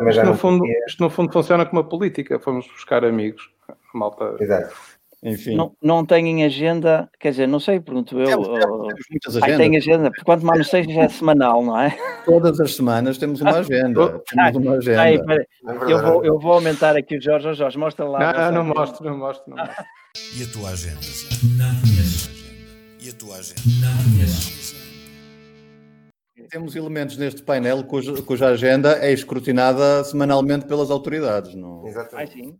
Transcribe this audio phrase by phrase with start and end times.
[0.00, 2.40] também já Isto no, não fundo, isto no fundo funciona como uma política.
[2.40, 3.50] Fomos buscar amigos.
[3.94, 4.36] Malta.
[4.40, 4.74] Exato.
[5.22, 8.24] Enfim, Não, não têm agenda, quer dizer, não sei, pergunto eu.
[8.26, 9.58] temos, temos, temos muitas agendas.
[9.58, 11.94] tem agenda, porque quanto mais seja já é semanal, não é?
[12.24, 14.22] Todas as semanas temos uma agenda.
[14.26, 15.34] Temos uma agenda.
[15.34, 17.52] É eu, vou, eu vou aumentar aqui o Jorge.
[17.52, 18.18] Jorge, mostra lá.
[18.18, 18.80] Não, não agenda.
[18.80, 19.50] mostro, não mostro.
[19.50, 19.84] Não mostro.
[20.38, 21.00] E a tua agenda?
[21.58, 22.30] Não conheço.
[22.98, 23.60] E a tua agenda?
[23.86, 24.79] Não conheço.
[26.50, 31.54] Temos elementos neste painel cuja, cuja agenda é escrutinada semanalmente pelas autoridades.
[31.54, 31.86] Não?
[31.86, 32.32] Exatamente.
[32.32, 32.58] sim.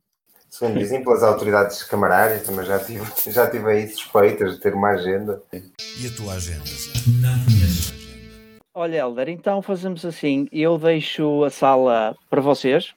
[0.49, 4.91] Segundo dizem pelas autoridades camarárias, também já tive, já tive aí suspeitas de ter uma
[4.91, 5.43] agenda.
[5.53, 6.65] E a tua agenda?
[7.21, 8.01] Não conheço.
[8.75, 12.95] Olha, Helder, então fazemos assim: eu deixo a sala para vocês.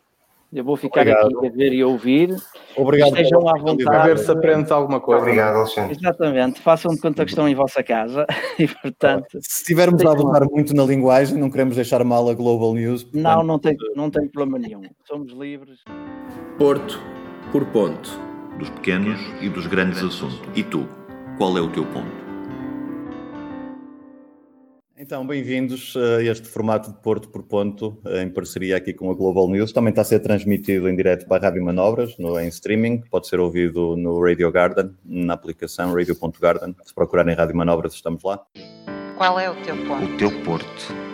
[0.54, 1.38] Eu vou ficar Obrigado.
[1.38, 2.36] aqui a ver e ouvir.
[2.78, 3.10] Obrigado.
[3.10, 4.08] Estejam à vontade.
[4.08, 5.22] ver se aprendes alguma coisa.
[5.22, 5.98] obrigado, Alexandre.
[6.00, 8.28] Exatamente, façam de conta que estão em vossa casa
[8.60, 12.74] e, portanto, Se estivermos a abusar muito na linguagem, não queremos deixar mal a Global
[12.76, 13.04] News.
[13.04, 14.84] portanto, não, não tem, não tem problema nenhum.
[15.08, 15.80] Somos livres.
[16.58, 17.00] Porto
[17.52, 18.10] por ponto.
[18.60, 20.40] dos pequenos e dos grandes assuntos.
[20.56, 20.88] E tu,
[21.38, 22.23] qual é o teu ponto?
[25.06, 29.50] Então, bem-vindos a este formato de Porto por Ponto, em parceria aqui com a Global
[29.50, 29.74] News.
[29.74, 33.02] Também está a ser transmitido em direto para a Rádio Manobras, no, em streaming.
[33.12, 36.74] Pode ser ouvido no Radio Garden, na aplicação radio.garden.
[36.86, 38.42] Se procurarem Rádio Manobras, estamos lá.
[39.18, 40.06] Qual é o teu ponto?
[40.06, 41.13] O teu porto.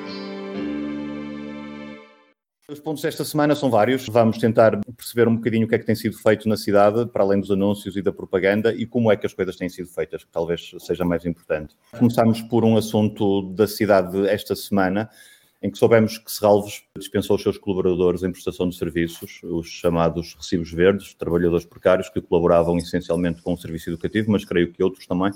[2.70, 4.06] Os pontos desta semana são vários.
[4.06, 7.23] Vamos tentar perceber um bocadinho o que é que tem sido feito na cidade, para
[7.23, 10.23] além dos anúncios e da propaganda, e como é que as coisas têm sido feitas,
[10.23, 11.75] que talvez seja mais importante.
[11.97, 15.09] Começamos por um assunto da cidade esta semana,
[15.64, 20.36] em que soubemos que Serralves dispensou os seus colaboradores em prestação de serviços, os chamados
[20.36, 25.08] recibos verdes, trabalhadores precários que colaboravam essencialmente com o serviço educativo, mas creio que outros
[25.08, 25.31] também.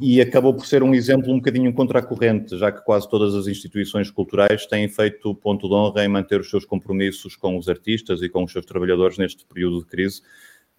[0.00, 3.34] E acabou por ser um exemplo um bocadinho contra a corrente, já que quase todas
[3.34, 7.68] as instituições culturais têm feito ponto de honra em manter os seus compromissos com os
[7.68, 10.22] artistas e com os seus trabalhadores neste período de crise,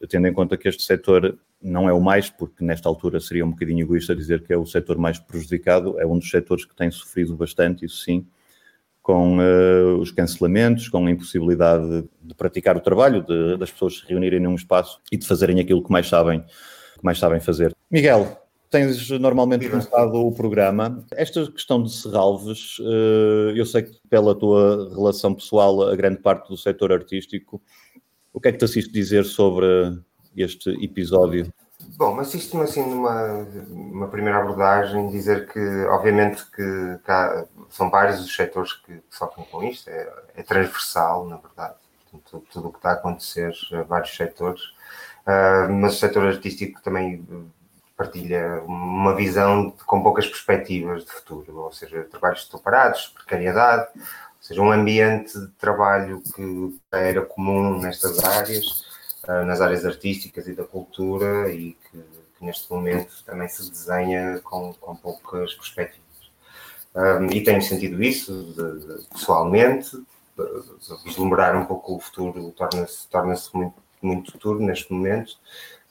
[0.09, 3.51] tendo em conta que este setor não é o mais, porque nesta altura seria um
[3.51, 6.91] bocadinho egoísta dizer que é o setor mais prejudicado, é um dos setores que tem
[6.91, 8.25] sofrido bastante, isso sim,
[9.01, 13.99] com uh, os cancelamentos, com a impossibilidade de, de praticar o trabalho, de, das pessoas
[13.99, 17.73] se reunirem num espaço e de fazerem aquilo que mais sabem, que mais sabem fazer.
[17.91, 18.42] Miguel,
[18.73, 21.05] tens normalmente começado o programa.
[21.11, 26.49] Esta questão de Serralves, uh, eu sei que pela tua relação pessoal, a grande parte
[26.49, 27.61] do setor artístico,
[28.33, 29.67] o que é que te assiste dizer sobre
[30.35, 31.53] este episódio?
[31.97, 38.19] Bom, mas isto assim numa uma primeira abordagem, dizer que obviamente que cá, são vários
[38.21, 41.75] os setores que sofrem com isto, é, é transversal, na verdade,
[42.11, 43.53] Portanto, tudo o que está a acontecer,
[43.87, 44.61] vários setores,
[45.27, 47.23] uh, mas o setor artístico também
[48.03, 53.87] partilha uma visão de, com poucas perspectivas de futuro, ou seja, trabalhos estão parados, precariedade,
[53.95, 54.01] ou
[54.41, 58.65] seja, um ambiente de trabalho que era comum nestas áreas,
[59.23, 61.97] uh, nas áreas artísticas e da cultura e que,
[62.37, 66.03] que neste momento também se desenha com, com poucas perspectivas.
[66.95, 69.97] Um, e tenho sentido isso de, de, pessoalmente,
[71.03, 73.75] vislumbrar um pouco o futuro torna-se torna muito,
[74.05, 75.37] muito futuro neste momento,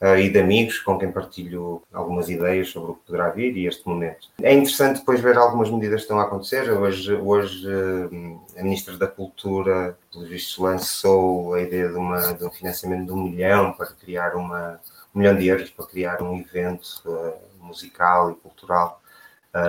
[0.01, 3.65] uh, e de amigos com quem partilho algumas ideias sobre o que poderá vir e
[3.65, 4.29] este momento.
[4.41, 6.69] É interessante depois ver algumas medidas que estão a acontecer.
[6.71, 12.43] Hoje, hoje uh, a Ministra da Cultura, pelo visto, lançou a ideia de, uma, de
[12.43, 14.79] um financiamento de um milhão para criar uma,
[15.15, 17.33] um milhão de euros para criar um evento uh,
[17.65, 18.99] musical e cultural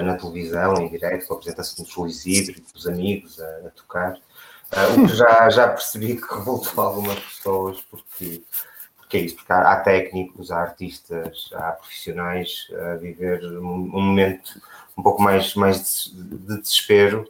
[0.03, 4.19] na televisão, em direto, com a apresentação dos Luís Híbrido, dos amigos a tocar.
[4.75, 8.43] Uh, o que já, já percebi que revoltou algumas pessoas, porque,
[8.97, 14.03] porque é isso, porque há, há técnicos, há artistas, há profissionais a viver um, um
[14.03, 14.61] momento
[14.99, 17.25] um pouco mais, mais de, de, desespero.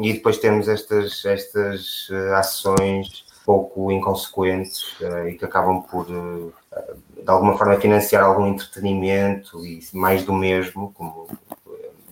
[0.00, 7.30] E depois temos estas, estas uh, ações pouco inconsequentes uh, e que acabam por, de
[7.30, 11.28] alguma forma, financiar algum entretenimento e mais do mesmo, como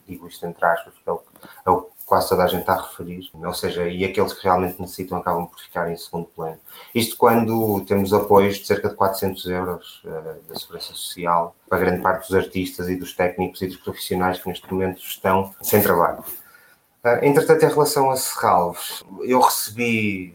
[0.07, 1.23] digo isto entre aspas, é o,
[1.67, 4.43] é o que quase toda a gente está a referir, ou seja, e aqueles que
[4.43, 6.59] realmente necessitam acabam por ficar em segundo plano.
[6.95, 12.01] Isto quando temos apoios de cerca de 400 euros uh, da Segurança Social para grande
[12.01, 16.25] parte dos artistas e dos técnicos e dos profissionais que neste momento estão sem trabalho.
[17.05, 20.35] Uh, entretanto, em relação a Serralves, eu recebi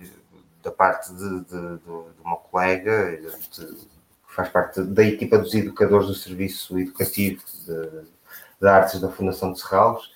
[0.61, 3.19] da parte de, de, de, de uma colega
[3.49, 8.05] que faz parte da equipa dos educadores do Serviço Educativo de,
[8.61, 10.12] de Artes da Fundação de Serralves,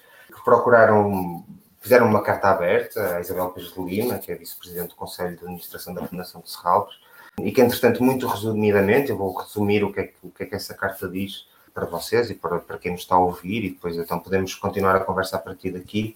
[0.47, 1.43] procuraram,
[1.81, 5.43] fizeram uma carta aberta à Isabel Pires de Lima, que é vice-presidente do Conselho de
[5.43, 6.95] Administração da Fundação de Serralves,
[7.41, 10.45] e que, entretanto, muito resumidamente, eu vou resumir o que é que, o que, é
[10.45, 13.71] que essa carta diz para vocês e para, para quem nos está a ouvir, e
[13.71, 16.15] depois então podemos continuar a conversa a partir daqui.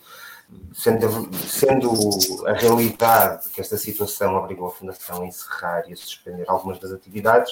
[0.73, 6.45] Sendo, sendo a realidade que esta situação obrigou a Fundação a encerrar e a suspender
[6.47, 7.51] algumas das atividades,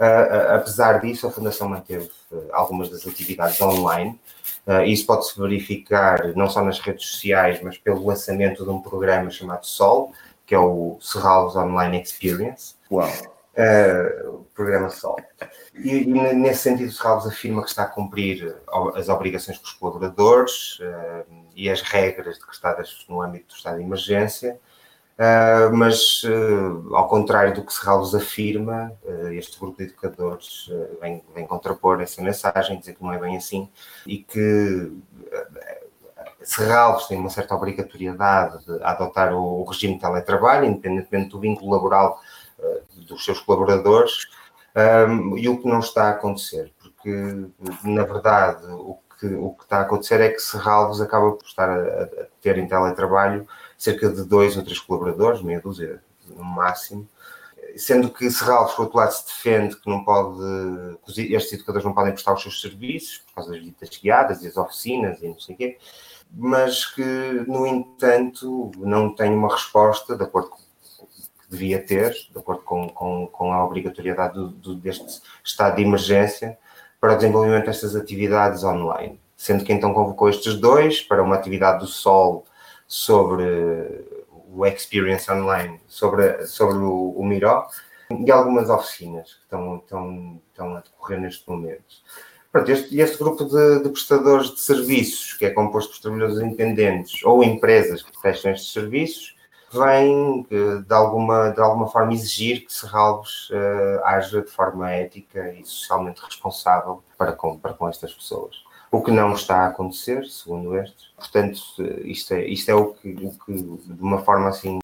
[0.00, 4.18] uh, uh, apesar disso, a Fundação manteve uh, algumas das atividades online.
[4.86, 9.66] isso pode-se verificar não só nas redes sociais, mas pelo lançamento de um programa chamado
[9.66, 10.12] SOL,
[10.46, 12.74] que é o Serralves Online Experience.
[12.90, 13.10] Uau!
[14.32, 15.16] o programa SOL.
[15.74, 16.04] E, e,
[16.34, 18.56] nesse sentido, o Serralves afirma que está a cumprir
[18.96, 20.80] as obrigações com os colaboradores
[21.54, 24.58] e as regras decretadas no âmbito do estado de emergência,
[25.14, 30.68] Uh, mas, uh, ao contrário do que Serralves afirma, uh, este grupo de educadores
[31.00, 33.68] vem, vem, contrapor essa mensagem, dizer que não é bem assim
[34.04, 34.92] e que
[36.42, 41.70] Serralves tem uma certa obrigatoriedade de adotar o, o regime de teletrabalho, independentemente do vínculo
[41.70, 42.20] laboral
[43.08, 44.26] dos seus colaboradores,
[45.08, 47.48] um, e o que não está a acontecer, porque,
[47.84, 48.98] na verdade, o
[49.28, 52.08] que, o que está a acontecer é que Serralves acaba por estar a, a
[52.42, 53.46] ter em teletrabalho
[53.78, 57.08] cerca de dois ou três colaboradores, meia dúzia no máximo,
[57.76, 60.38] sendo que Serralves, por outro lado, se defende que não pode,
[61.08, 64.56] estes educadores não podem prestar os seus serviços por causa das visitas guiadas e as
[64.56, 65.78] oficinas e não sei o quê,
[66.30, 67.02] mas que,
[67.46, 70.64] no entanto, não tem uma resposta, de acordo com que
[71.50, 76.58] devia ter, de acordo com, com, com a obrigatoriedade do, do, deste estado de emergência,
[77.04, 79.20] para o desenvolvimento destas atividades online.
[79.36, 82.46] Sendo que então convocou estes dois para uma atividade do Sol
[82.86, 83.44] sobre
[84.50, 87.62] o Experience Online, sobre, sobre o, o Miro,
[88.10, 91.84] e algumas oficinas que estão, estão, estão a decorrer neste momento.
[92.50, 97.22] Pronto, este, este grupo de, de, prestadores de serviços, que é composto por trabalhadores independentes
[97.22, 99.33] ou empresas que prestam estes serviços,
[99.74, 105.64] vem de alguma, de alguma forma exigir que Serralves uh, haja de forma ética e
[105.64, 108.62] socialmente responsável para com, para com estas pessoas.
[108.90, 111.08] O que não está a acontecer, segundo estes.
[111.16, 111.60] Portanto,
[112.04, 114.78] isto é, isto é o, que, o que, de uma forma assim,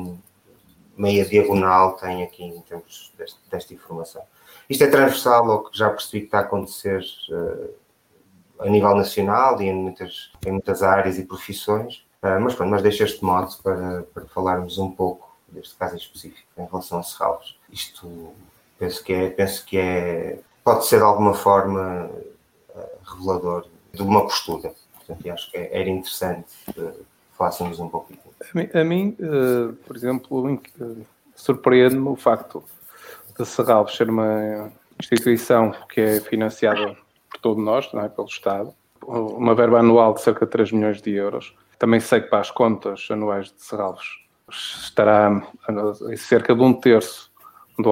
[0.96, 4.22] meia diagonal, tem aqui em termos deste, desta informação.
[4.68, 7.74] Isto é transversal ao que já percebi que está a acontecer uh,
[8.58, 13.02] a nível nacional e em muitas, em muitas áreas e profissões mas pronto, mas deixo
[13.02, 17.56] este modo para, para falarmos um pouco deste caso específico em relação a Serralves.
[17.70, 18.32] Isto
[18.78, 22.10] penso que é, penso que é, pode ser de alguma forma
[22.74, 24.72] uh, revelador de uma postura.
[24.94, 26.48] Portanto, acho que é, era interessante
[27.40, 28.12] falássemos um pouco.
[28.12, 30.60] A mim, a mim uh, por exemplo,
[31.34, 32.62] surpreende-me o facto
[33.38, 34.70] de Serralves ser uma
[35.00, 36.94] instituição que é financiada
[37.30, 38.08] por todos nós, não é?
[38.10, 42.28] pelo Estado, uma verba anual de cerca de 3 milhões de euros, também sei que
[42.28, 44.06] para as contas anuais de Serralves
[44.50, 45.42] estará
[46.10, 47.32] em cerca de um terço
[47.78, 47.90] do,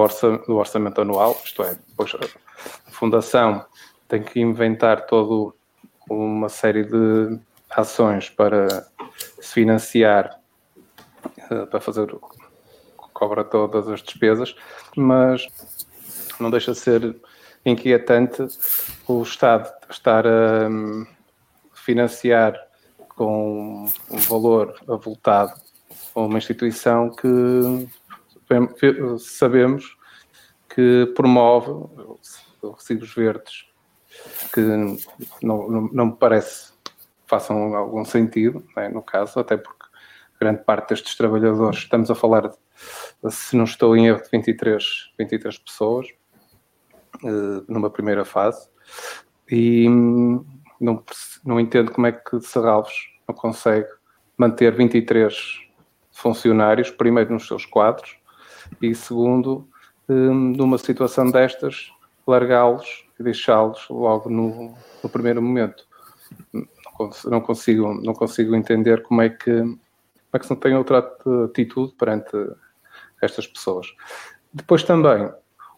[0.55, 3.65] orçamento anual, isto é, depois a Fundação
[4.07, 5.55] tem que inventar toda
[6.07, 7.39] uma série de
[7.71, 8.87] ações para
[9.41, 10.39] se financiar,
[11.49, 12.15] eh, para fazer,
[13.11, 14.55] cobra todas as despesas,
[14.95, 15.47] mas
[16.39, 17.15] não deixa de ser
[17.65, 18.45] inquietante
[19.07, 21.07] o Estado estar a hum,
[21.73, 22.68] financiar
[23.19, 25.59] com um valor avultado
[26.15, 27.89] a uma instituição que
[29.19, 29.97] sabemos
[30.73, 31.69] que promove
[32.63, 33.65] recibos verdes
[34.53, 34.61] que
[35.43, 36.71] não, me parece
[37.27, 39.85] façam algum sentido, né, no caso, até porque
[40.39, 42.49] grande parte destes trabalhadores, estamos a falar,
[43.29, 46.07] se não estou em erro, de 23, 23 pessoas,
[47.21, 48.69] uh, numa primeira fase,
[49.51, 49.87] e
[50.79, 51.03] não,
[51.45, 53.87] não entendo como é que Serralves não consegue
[54.35, 55.61] manter 23
[56.11, 58.17] funcionários, primeiro nos seus quadros,
[58.81, 59.67] e segundo,
[60.09, 61.91] hum, numa situação destas,
[62.25, 65.87] largá-los e deixá-los logo no, no, primeiro momento.
[67.25, 69.79] Não consigo, não consigo entender como é que, como
[70.33, 70.99] é que se não tem outra
[71.45, 72.35] atitude perante
[73.21, 73.87] estas pessoas.
[74.51, 75.31] Depois também,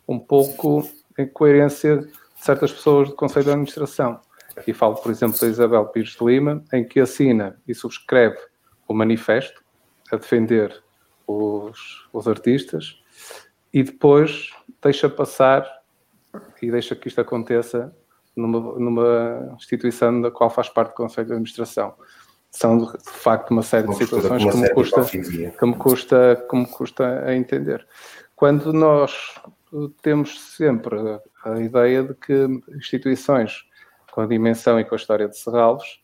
[0.08, 4.20] um pouco em coerência de certas pessoas do Conselho de Administração
[4.66, 8.38] e falo, por exemplo, da Isabel Pires de Lima, em que assina e subscreve
[8.88, 9.64] o manifesto
[10.12, 10.84] a defender
[11.26, 13.02] os, os artistas
[13.74, 15.66] e depois deixa passar
[16.62, 17.96] e deixa que isto aconteça
[18.36, 21.94] numa, numa instituição da qual faz parte do Conselho de Administração.
[22.50, 26.66] São, de facto, uma série de situações que me, custa, que, me custa, que me
[26.66, 27.88] custa a entender.
[28.36, 29.36] Quando nós
[30.02, 30.98] temos sempre
[31.46, 33.64] a ideia de que instituições
[34.12, 36.00] com a dimensão e com a história de Serralves,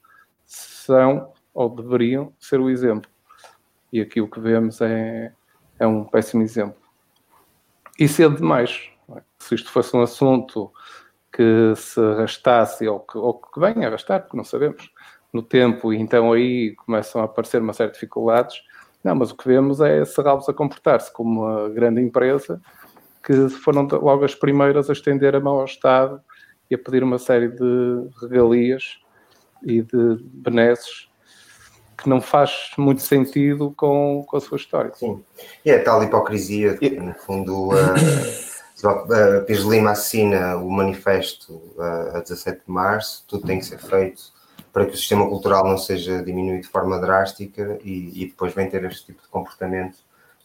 [0.45, 3.09] são ou deveriam ser o exemplo.
[3.91, 5.33] E aqui o que vemos é,
[5.79, 6.79] é um péssimo exemplo.
[7.99, 8.89] E cedo demais.
[9.15, 9.21] É?
[9.39, 10.71] Se isto fosse um assunto
[11.31, 14.89] que se arrastasse ou que, ou que venha arrastar, porque não sabemos,
[15.33, 18.61] no tempo e então aí começam a aparecer uma série de dificuldades.
[19.03, 22.61] Não, mas o que vemos é Serralves a comportar-se como uma grande empresa
[23.23, 26.21] que foram logo as primeiras a estender a mão ao Estado
[26.69, 28.99] e a pedir uma série de regalias
[29.63, 31.07] e de benesses
[31.97, 34.91] que não faz muito sentido com, com a sua história.
[34.93, 35.23] Sim,
[35.65, 42.21] e é tal hipocrisia, que, no fundo, a, Pires Lima assina o manifesto a, a
[42.21, 44.37] 17 de março, tudo tem que ser feito
[44.71, 48.69] para que o sistema cultural não seja diminuído de forma drástica e, e depois vem
[48.69, 49.95] ter este tipo de comportamento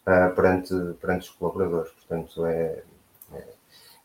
[0.06, 1.92] uh, perante, perante os colaboradores.
[1.92, 2.82] Portanto, é,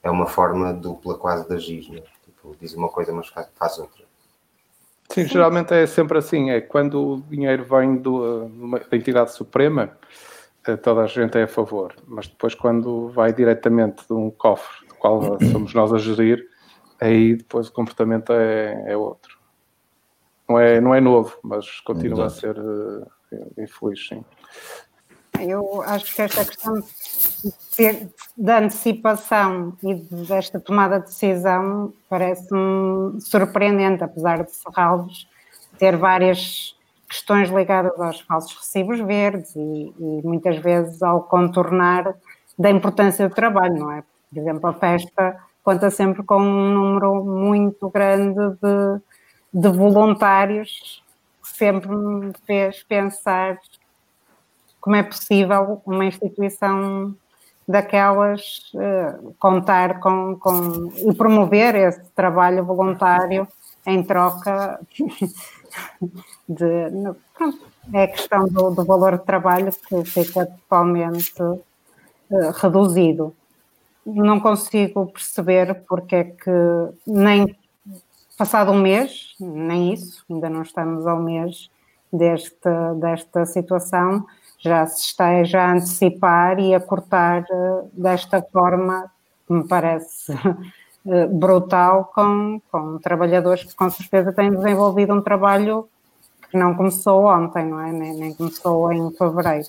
[0.07, 2.01] é, uma forma dupla quase de agir, né?
[2.25, 4.05] tipo, diz uma coisa mas faz, faz outra.
[5.09, 8.49] Sim, geralmente é sempre assim, é quando o dinheiro vem do,
[8.89, 9.97] da entidade suprema,
[10.67, 14.85] eh, toda a gente é a favor, mas depois quando vai diretamente de um cofre,
[14.87, 16.45] do qual somos nós a gerir,
[16.99, 19.37] aí depois o comportamento é, é outro.
[20.47, 22.35] Não é, não é novo, mas continua Exato.
[22.35, 23.07] a ser uh,
[23.57, 24.23] infeliz, sim.
[25.43, 26.83] Eu acho que esta questão
[28.37, 29.95] da antecipação e
[30.27, 35.27] desta tomada de decisão parece-me surpreendente, apesar de Serralves
[35.77, 36.75] ter várias
[37.07, 42.15] questões ligadas aos falsos recibos verdes e, e, muitas vezes ao contornar
[42.57, 44.03] da importância do trabalho, não é?
[44.29, 49.01] Por exemplo, a festa conta sempre com um número muito grande de,
[49.53, 51.03] de voluntários
[51.41, 53.57] que sempre me fez pensar
[54.79, 57.15] como é possível uma instituição
[57.67, 63.47] daquelas uh, contar com, com e promover esse trabalho voluntário
[63.85, 64.79] em troca
[66.47, 67.59] de pronto,
[67.93, 73.35] é a questão do, do, valor de trabalho que fica totalmente uh, reduzido.
[74.05, 76.51] Não consigo perceber porque é que
[77.05, 77.57] nem
[78.37, 81.69] passado um mês, nem isso, ainda não estamos ao mês
[82.11, 82.69] deste,
[82.99, 84.25] desta situação,
[84.59, 89.11] já se esteja a antecipar e a cortar eh, desta forma,
[89.45, 90.33] que me parece
[91.07, 95.87] eh, brutal, com, com trabalhadores que com certeza têm desenvolvido um trabalho
[96.49, 97.91] que não começou ontem, não é?
[97.91, 99.67] Nem, nem começou em fevereiro.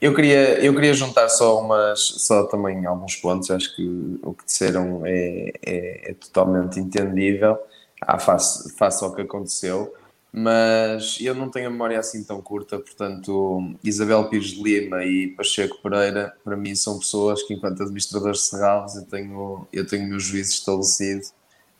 [0.00, 4.44] Eu queria, eu queria juntar só umas, só também alguns pontos, acho que o que
[4.44, 7.58] disseram é, é, é totalmente entendível
[8.02, 9.94] ah, face, face ao que aconteceu
[10.36, 15.28] mas eu não tenho a memória assim tão curta, portanto, Isabel Pires de Lima e
[15.28, 20.06] Pacheco Pereira, para mim, são pessoas que, enquanto administradores de Serralves, eu tenho, eu tenho
[20.06, 21.28] o meu juízo estabelecido,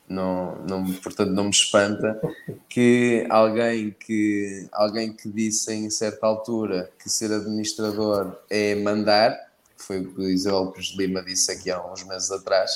[0.08, 2.20] não, não, portanto, não me espanta
[2.68, 9.37] que alguém que, alguém que disse em certa altura que ser administrador é mandar,
[9.76, 12.70] foi o que Isabel Pires de Lima disse aqui há uns meses atrás,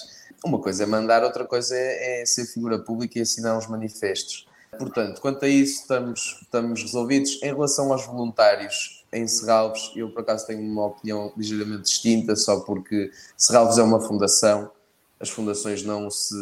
[0.44, 4.47] uma coisa é mandar, outra coisa é, é ser figura pública e assinar uns manifestos
[4.76, 7.40] Portanto, quanto a isso, estamos, estamos resolvidos.
[7.42, 12.60] Em relação aos voluntários em Serralves, eu por acaso tenho uma opinião ligeiramente distinta, só
[12.60, 14.70] porque Serralves é uma fundação,
[15.18, 16.34] as fundações não, se,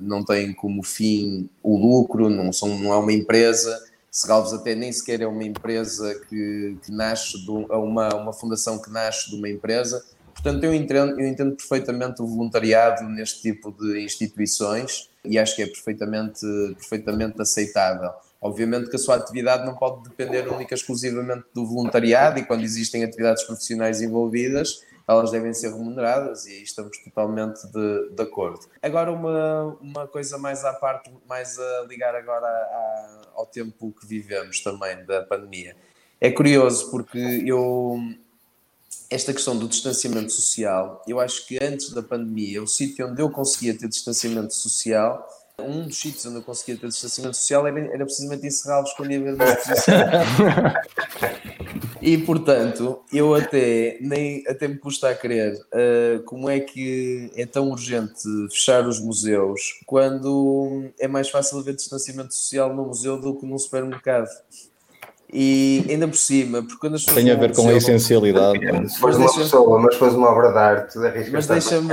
[0.00, 3.82] não têm como fim o lucro, não, são, não é uma empresa.
[4.10, 8.90] Serralves até nem sequer é uma empresa que, que nasce de uma, uma fundação que
[8.90, 10.04] nasce de uma empresa.
[10.34, 15.62] Portanto, eu entendo, eu entendo perfeitamente o voluntariado neste tipo de instituições e acho que
[15.62, 18.10] é perfeitamente, perfeitamente aceitável.
[18.40, 22.62] Obviamente que a sua atividade não pode depender única e exclusivamente do voluntariado e quando
[22.62, 28.60] existem atividades profissionais envolvidas, elas devem ser remuneradas e aí estamos totalmente de, de acordo.
[28.80, 34.06] Agora uma, uma coisa mais à parte, mais a ligar agora a, ao tempo que
[34.06, 35.76] vivemos também da pandemia.
[36.20, 37.98] É curioso porque eu
[39.12, 43.30] esta questão do distanciamento social, eu acho que antes da pandemia, o sítio onde eu
[43.30, 45.28] conseguia ter distanciamento social,
[45.58, 49.20] um dos sítios onde eu conseguia ter distanciamento social era, era precisamente encerrá-los quando ia
[49.20, 49.94] haver uma exposição.
[52.00, 57.44] e portanto, eu até, nem, até me custa a crer uh, como é que é
[57.44, 63.38] tão urgente fechar os museus quando é mais fácil haver distanciamento social no museu do
[63.38, 64.28] que num supermercado.
[65.32, 67.24] E ainda por cima, porque quando as pessoas.
[67.24, 68.90] Tem a ver com a essencialidade.
[68.90, 70.98] Se fores uma pessoa, mas fores uma obra de arte,
[71.32, 71.88] mas deixa-me.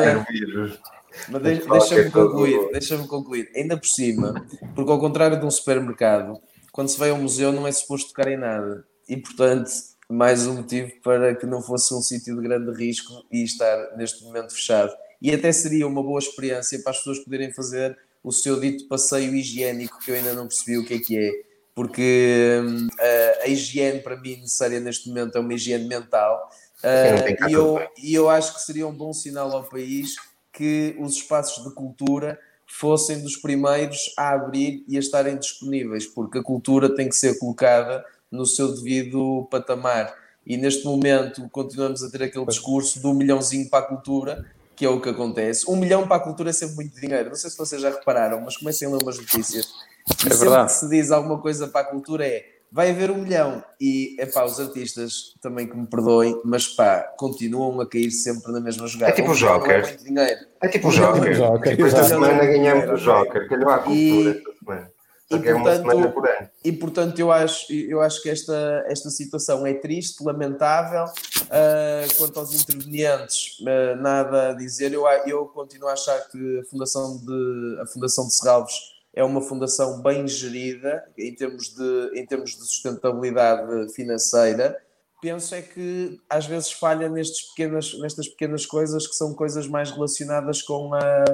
[1.29, 3.51] Mas de, deixa-me concluir, deixa-me concluir.
[3.55, 6.39] Ainda por cima, porque ao contrário de um supermercado,
[6.71, 8.85] quando se vai ao museu não é suposto tocar em nada.
[9.07, 9.71] E portanto,
[10.09, 14.23] mais um motivo para que não fosse um sítio de grande risco e estar neste
[14.23, 14.91] momento fechado.
[15.21, 19.33] E até seria uma boa experiência para as pessoas poderem fazer o seu dito passeio
[19.33, 21.48] higiênico, que eu ainda não percebi o que é que é
[21.79, 22.59] porque
[22.99, 26.51] a, a, higiene para mim necessária neste momento é uma higiene mental
[26.83, 30.17] uh, e, eu, e eu acho que seria um bom sinal ao país
[30.51, 36.39] que os espaços de cultura fossem dos primeiros a abrir e a estarem disponíveis, porque
[36.39, 40.13] a cultura tem que ser colocada no seu devido patamar.
[40.45, 44.45] E neste momento continuamos a ter aquele discurso do milhãozinho para a cultura,
[44.75, 45.63] que é o que acontece.
[45.71, 47.29] Um milhão para a cultura é sempre muito dinheiro.
[47.29, 49.73] Não sei se vocês já repararam, mas comecem a ler umas notícias.
[50.09, 50.65] E É sempre verdade.
[50.67, 53.63] que se diz alguma coisa para a cultura é vai haver um milhão.
[53.81, 58.59] E, epá, os artistas também que me perdoem, mas pá, continuam a cair sempre na
[58.59, 59.11] mesma jogada.
[59.11, 59.71] É tipo o não Joker.
[59.75, 60.39] É muito dinheiro.
[60.61, 61.31] É tipo o Joker.
[61.35, 64.91] é muito Tipo, esta semana ganhamos o Joker, calhou à cultura E- esta semana.
[65.31, 66.49] e, é uma semana portanto, por ano.
[66.63, 71.05] e portanto eu acho, eu acho que esta, esta situação é triste, lamentável.
[71.49, 74.93] Ah, quanto aos intervenientes, ah, nada a dizer.
[74.93, 78.75] Eu, eu continuo a achar que a Fundação de, a fundação de Serralves
[79.19, 84.81] é uma fundação bem gerida em termos de, em termos de sustentabilidade financeira.
[85.21, 89.91] Penso é que às vezes falha nestes pequenas, nestas pequenas coisas que são coisas mais
[89.91, 91.25] relacionadas com a,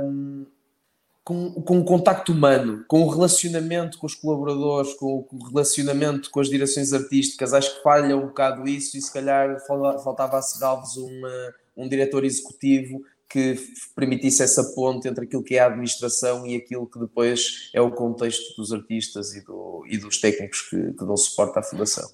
[1.23, 6.39] com, com o contacto humano, com o relacionamento com os colaboradores, com, o relacionamento com
[6.39, 7.53] as direções artísticas.
[7.53, 11.53] Acho que falha um bocado isso e se calhar fal- faltava a Serralves um, eh,
[11.77, 13.55] um diretor executivo que
[13.95, 17.91] permitisse essa ponte entre aquilo que é a administração e aquilo que depois é o
[17.91, 22.07] contexto dos artistas e, do- e dos técnicos que, que dão suporte à fundação.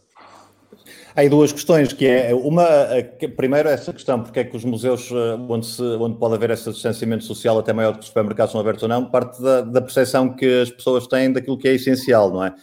[1.13, 4.55] Há aí duas questões, que é uma, a que- primeiro essa questão, porque é que
[4.55, 8.03] os museus eh, onde, se- onde pode haver esse distanciamento social até maior do que
[8.03, 11.57] os supermercados são abertos ou não, parte da, da percepção que as pessoas têm daquilo
[11.57, 12.55] que é essencial, não é?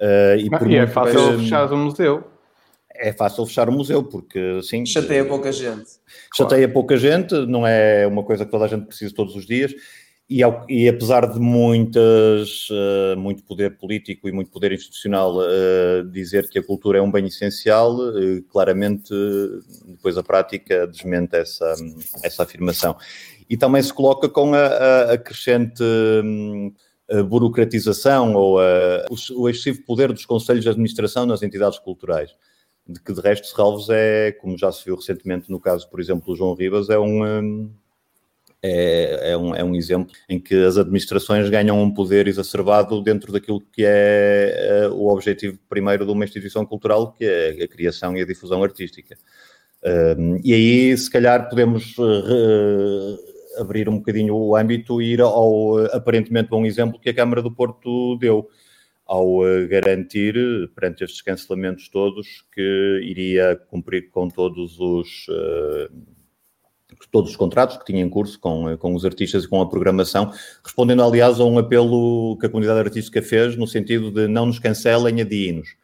[0.00, 2.24] Eh, E, é muito fácil fechar o museu.
[3.04, 4.86] É fácil fechar o museu, porque sim.
[4.86, 5.90] Chateia pouca gente.
[6.36, 9.74] Chateia pouca gente, não é uma coisa que toda a gente precisa todos os dias.
[10.30, 16.04] E, ao- e apesar de muitas, eh, muito poder político e muito poder institucional eh,
[16.12, 21.34] dizer que a cultura é um bem essencial, eh, claramente eh, depois a prática desmente
[21.36, 21.74] essa,
[22.22, 22.96] essa afirmação.
[23.50, 25.82] E também se coloca com a, a- a crescente
[26.24, 26.72] hum,
[27.10, 32.30] a burocratização ou a- o, o excessivo poder dos conselhos de administração nas entidades culturais
[32.86, 36.26] de que de resto Serralves é, como já se viu recentemente no caso, por exemplo,
[36.26, 37.70] do João Ribas, é um, hum,
[38.62, 43.32] é, é um, é um exemplo em que as administrações ganham um poder exacerbado dentro
[43.32, 48.16] daquilo que é eh, o objetivo primeiro de uma instituição cultural, que é a criação
[48.16, 49.16] e a difusão artística.
[49.84, 55.80] Hum, e aí, se calhar, podemos eh, abrir um bocadinho o âmbito e ir ao
[55.80, 58.48] eh, aparentemente bom exemplo que a Câmara do Porto deu
[59.06, 65.88] ao eh, garantir, eh, perante estes cancelamentos todos, que iria cumprir com todos os, eh,
[67.10, 70.32] todos os contratos que tinha em curso com, com os artistas e com a programação,
[70.64, 74.58] respondendo, aliás, a um apelo que a comunidade artística fez, no sentido de não nos
[74.58, 75.76] cancelem, adiem-nos.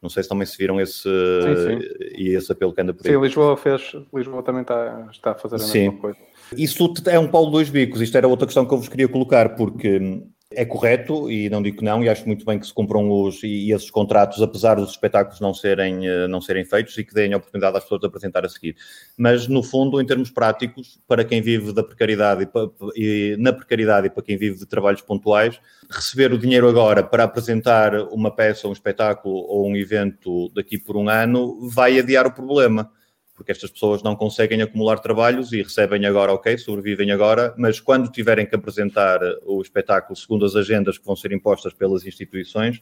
[0.00, 1.78] Não sei se também se viram esse, Sim,
[2.16, 3.12] e esse apelo que anda por aí.
[3.12, 5.88] Sim, Lisboa fez, Lisboa também está, está a fazer a Sim.
[5.88, 6.18] mesma coisa.
[6.56, 8.00] Isso é um pau de dois bicos.
[8.00, 11.62] Isto era outra questão que eu vos queria colocar, porque hum, é correto, e não
[11.62, 14.76] digo que não, e acho muito bem que se cumpram os, e, esses contratos, apesar
[14.76, 18.00] dos espetáculos não serem, eh, não serem feitos e que deem a oportunidade às pessoas
[18.00, 18.74] de apresentar a seguir.
[19.18, 22.48] Mas, no fundo, em termos práticos, para quem vive da precariedade
[22.96, 27.02] e, e na precariedade e para quem vive de trabalhos pontuais, receber o dinheiro agora
[27.02, 32.26] para apresentar uma peça, um espetáculo ou um evento daqui por um ano vai adiar
[32.26, 32.90] o problema
[33.36, 38.10] porque estas pessoas não conseguem acumular trabalhos e recebem agora, ok, sobrevivem agora, mas quando
[38.10, 42.80] tiverem que apresentar o espetáculo segundo as agendas que vão ser impostas pelas instituições,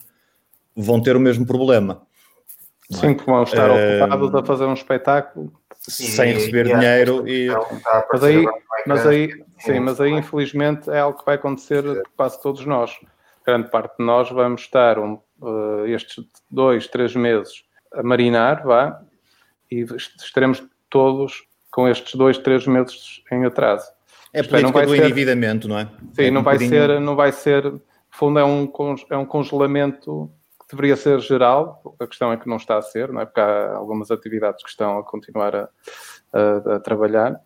[0.74, 2.02] vão ter o mesmo problema.
[2.92, 2.96] é?
[2.96, 5.52] Sim, que vão estar Eh, ocupados a fazer um espetáculo.
[5.80, 7.48] sem receber e dinheiro e
[8.12, 8.46] Mas aí,
[8.86, 11.82] mas aí, sim, mas aí infelizmente é algo que vai acontecer
[12.16, 12.92] quase todos nós.
[13.46, 19.00] Grande parte de nós vamos estar um, eh, estes dois, três meses a marinar, vá,
[19.80, 23.86] e estaremos todos com estes dois, três meses em atraso.
[24.32, 25.84] é a é, não política vai do ser- endividamento, não é?
[26.12, 28.72] Sim, É não um vai bocadinho- ser, não vai ser, no fundo é um,
[29.10, 33.12] é um congelamento que deveria ser geral, a questão é que não está a ser,
[33.12, 33.26] não é?
[33.26, 35.68] Porque há algumas atividades que estão a continuar a,
[36.32, 37.38] a- a trabalhar,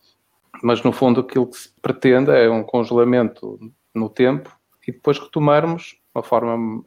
[0.63, 3.59] mas no fundo aquilo que se pretende é um congelamento
[3.95, 4.51] no tempo
[4.87, 6.83] e depois retomarmos uma forma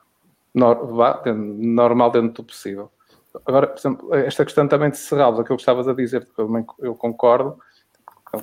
[0.53, 2.91] normal dentro do possível.
[3.45, 6.47] Agora, por exemplo, esta questão também de Serralves, aquilo que estavas a dizer, que eu,
[6.47, 7.57] também- eu concordo,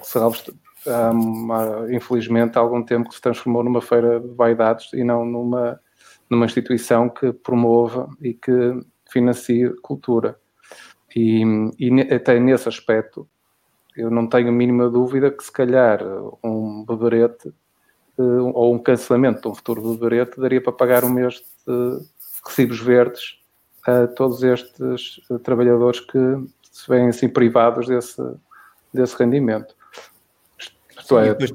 [0.01, 0.51] que Serralves,
[0.87, 5.81] uma- infelizmente, há algum tempo que se transformou numa feira de vaidades e não numa,
[6.31, 10.39] numa instituição que promova e que financie cultura.
[11.15, 11.43] E,
[11.79, 13.29] e até nesse aspecto,
[13.97, 16.01] eu não tenho a mínima dúvida que, se calhar,
[16.45, 17.53] um beberete
[18.19, 21.99] eh, ou um cancelamento de um futuro beberete daria para pagar um mês de
[22.47, 23.38] recibos verdes
[23.89, 26.19] a todos estes eh, trabalhadores que
[26.71, 28.23] se veem assim privados desse,
[28.93, 29.75] desse rendimento.
[30.99, 31.53] Isto é, depois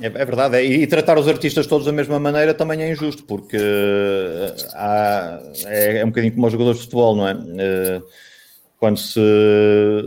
[0.00, 3.24] É, é verdade, é, e tratar os artistas todos da mesma maneira também é injusto,
[3.24, 7.34] porque uh, há, é, é, um bocadinho como os jogadores de futebol, não é?
[7.34, 8.02] Uh,
[8.78, 9.20] quando se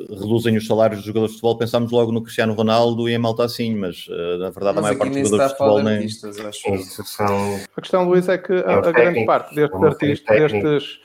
[0.09, 3.45] reduzem os salários dos jogadores de futebol, pensamos logo no Cristiano Ronaldo e em malta
[3.45, 4.07] assim, mas
[4.39, 5.95] na verdade mas a maior parte dos jogadores de futebol nem.
[5.97, 7.63] Artistas, acho.
[7.77, 10.99] A questão, Luís, é que a, a grande parte destes artistas, destes,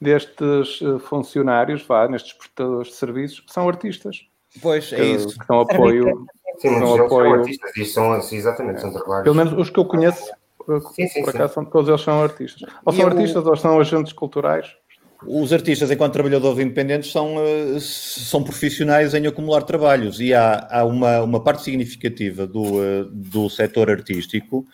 [0.00, 4.26] destes funcionários, vá, nestes prestadores de serviços, são artistas.
[4.62, 5.38] Pois, é isso.
[5.38, 6.26] Que são apoio
[6.58, 7.08] Sim, deles apoio...
[7.08, 9.24] são artistas e são assim, exatamente, são trabalhos.
[9.24, 10.24] Pelo menos os que eu conheço,
[10.94, 12.68] sim, sim, por acaso, são, todos eles são artistas.
[12.84, 14.66] Ou são artistas ou são agentes culturais.
[15.26, 20.84] Os artistas, enquanto trabalhadores independentes, são, eh, são profissionais em acumular trabalhos e há, há
[20.84, 24.64] uma, uma parte significativa do, eh, do setor artístico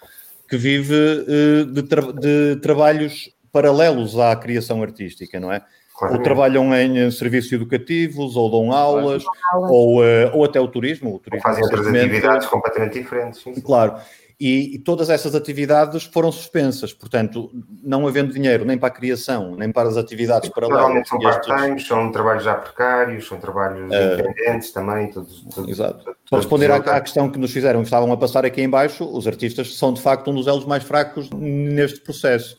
[0.47, 5.63] que vive eh, de, tra de trabalhos paralelos à criação artística, não é?
[5.97, 6.15] Claro.
[6.15, 9.73] Ou trabalham em serviços educativos, ou dão aulas, claro.
[9.73, 11.15] ou, uh, ou até o turismo.
[11.15, 13.41] O turismo ou fazem outras atividades completamente diferentes.
[13.41, 13.55] Sim.
[13.61, 13.95] Claro.
[14.41, 17.49] E, e, todas essas atividades foram suspensas, portanto,
[17.85, 20.75] não havendo dinheiro nem para a criação, nem para as atividades para lá.
[20.75, 25.13] Normalmente são part-times, são trabalhos já precários, são trabalhos uh, independentes também.
[25.13, 26.05] Todos, todos, exato.
[26.05, 28.69] Todos, para responder à, à, questão que nos fizeram, que estavam a passar aqui em
[28.69, 32.59] baixo, os artistas são de facto um dos elos mais fracos neste processo.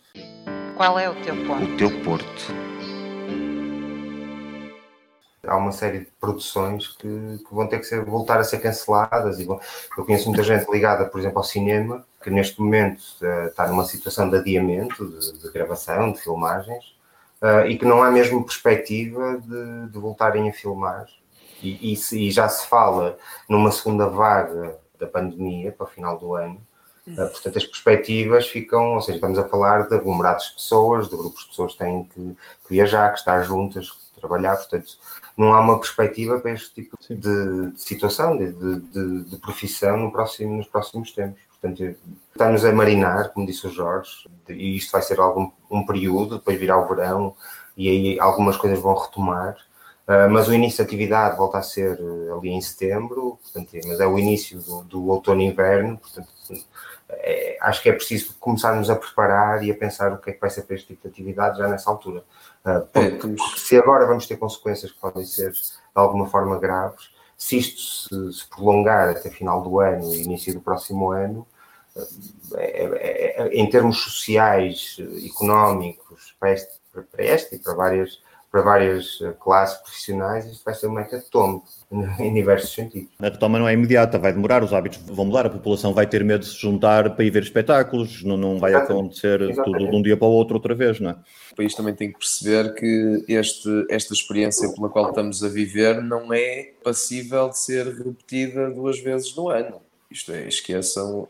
[0.76, 1.64] Qual é o teu ponto?
[1.64, 2.66] O teu porto
[5.48, 9.40] há uma série de produções que, que, vão ter que ser, voltar a ser canceladas.
[9.40, 9.60] E vão,
[9.98, 13.86] eu conheço muita gente ligada, por exemplo, ao cinema, que neste momento uh, está numa
[13.86, 16.96] situação de adiamento de, de gravação, de filmagens,
[17.42, 21.08] uh, e que não há mesmo perspectiva de, de voltarem a filmar.
[21.62, 26.18] E, e, se, e, já se fala numa segunda vaga da pandemia para o final
[26.18, 26.60] do ano.
[27.08, 31.16] Uh, portanto, as perspectivas ficam, ou seja, estamos a falar de aglomerados de pessoas, de
[31.16, 34.98] grupos de pessoas que têm que, que viajar, que estar juntas, que trabalhar, portanto,
[35.38, 40.12] não há uma perspectiva para este tipo de, de situação, de, de, de, profissão no
[40.12, 41.42] próximo, nos próximos tempos.
[41.62, 41.96] Portanto,
[42.32, 46.60] está-nos a marinar, como disse o Jorge, e isto vai ser algum um período, depois
[46.60, 47.36] virá o verão
[47.76, 49.58] e aí algumas coisas vão retomar.
[50.08, 54.00] Uh, mas o início da atividade volta a ser uh, ali em setembro, portanto, mas
[54.00, 56.30] é o início do, do outono e inverno, portanto,
[57.10, 60.42] é, acho que é preciso começarmos a preparar e a pensar o que é que
[60.42, 62.24] vai ser para este tipo de atividade já nessa altura.
[62.64, 65.60] Ah, porque, porque se agora vamos ter consequências que podem ser de
[65.94, 71.12] alguma forma graves, se isto se, prolongar até final do ano e início do próximo
[71.12, 71.46] ano,
[71.96, 72.02] ah,
[72.56, 78.20] é, é, é, em termos sociais, económicos, para este, para este e para várias
[78.56, 81.62] para várias eh, classes profissionais, isto vai ser um hecatombe
[82.20, 83.10] em diversos sentidos.
[83.20, 86.24] A retoma não é imediata, vai demorar, os hábitos vão mudar, a população vai ter
[86.24, 89.02] medo de se juntar para ir ver espetáculos, não, não vai Exatamente.
[89.02, 89.80] acontecer Exatamente.
[89.80, 91.18] tudo de um dia para o outro outra vez, não é?
[91.52, 96.02] O país também tem que perceber que este, esta experiência pela qual estamos a viver
[96.02, 99.82] não é passível de ser repetida duas vezes no ano.
[100.10, 101.28] Isto é, esqueçam.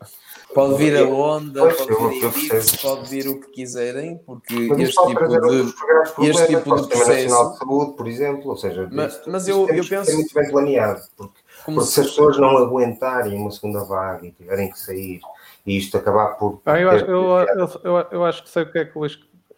[0.54, 5.28] Pode vir a onda, pois, pode vir pode vir o que quiserem, porque este tipo
[5.28, 7.10] de, este tipo de processo...
[7.10, 10.14] Nacional de Saúde, por exemplo, ou seja, mas, isto, mas eu, eu penso...
[10.14, 14.32] muito bem planeado, porque, porque se, se as pessoas não aguentarem uma segunda vaga e
[14.32, 15.20] tiverem que sair
[15.66, 16.60] e isto acabar por...
[16.64, 19.16] Ah, eu, acho, eu, eu, eu, acho que sei o que é que o Luís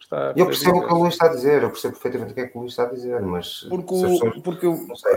[0.09, 2.41] está Eu percebo o que o Luís está a dizer, eu percebo perfeitamente o que
[2.41, 3.65] é que o Luís está a dizer, mas.
[3.69, 4.67] Porque, o, pessoas, porque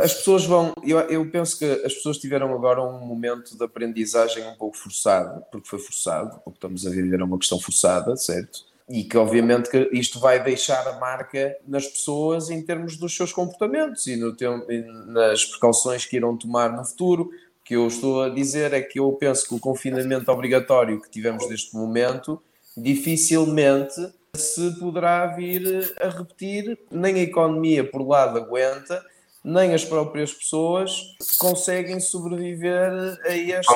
[0.03, 0.73] as pessoas vão.
[0.85, 5.43] Eu, eu penso que as pessoas tiveram agora um momento de aprendizagem um pouco forçado,
[5.51, 8.71] porque foi forçado, porque estamos a viver uma questão forçada, certo?
[8.89, 13.33] E que obviamente que isto vai deixar a marca nas pessoas em termos dos seus
[13.33, 17.31] comportamentos e, no tempo, e nas precauções que irão tomar no futuro.
[17.61, 21.09] O que eu estou a dizer é que eu penso que o confinamento obrigatório que
[21.09, 22.43] tivemos neste momento
[22.77, 23.95] dificilmente
[24.35, 29.05] se poderá vir a repetir, nem a economia por lado aguenta,
[29.45, 32.90] nem as próprias pessoas conseguem sobreviver
[33.27, 33.75] a este,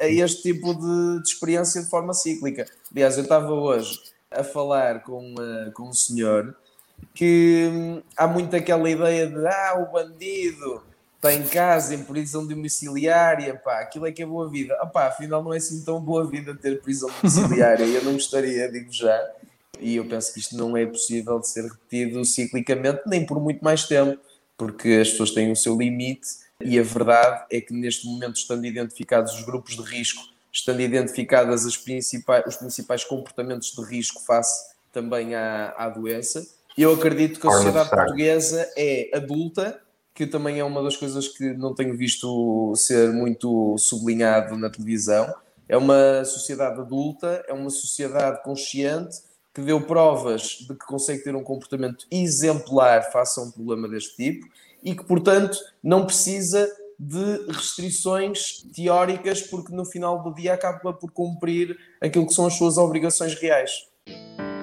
[0.00, 2.66] a este tipo de, de experiência de forma cíclica.
[2.92, 3.98] Aliás, eu estava hoje
[4.30, 6.54] a falar com, uh, com um senhor
[7.12, 10.84] que hum, há muito aquela ideia de ah, o bandido
[11.16, 14.78] está em casa, em prisão domiciliária, pá, aquilo é que é boa vida.
[14.80, 18.70] Ah, pá, afinal não é assim tão boa vida ter prisão domiciliária, eu não gostaria,
[18.70, 19.18] digo já.
[19.80, 23.62] E eu penso que isto não é possível de ser repetido ciclicamente, nem por muito
[23.62, 24.20] mais tempo,
[24.56, 26.28] porque as pessoas têm o seu limite
[26.60, 31.66] e a verdade é que neste momento, estando identificados os grupos de risco, estando identificadas
[31.66, 37.46] as principais, os principais comportamentos de risco face também à, à doença, eu acredito que
[37.46, 39.80] a sociedade portuguesa é adulta,
[40.12, 45.32] que também é uma das coisas que não tenho visto ser muito sublinhado na televisão.
[45.68, 49.18] É uma sociedade adulta, é uma sociedade consciente
[49.54, 54.16] que deu provas de que consegue ter um comportamento exemplar face a um problema deste
[54.16, 54.46] tipo
[54.82, 61.10] e que, portanto, não precisa de restrições teóricas, porque no final do dia acaba por
[61.10, 63.88] cumprir aquilo que são as suas obrigações reais.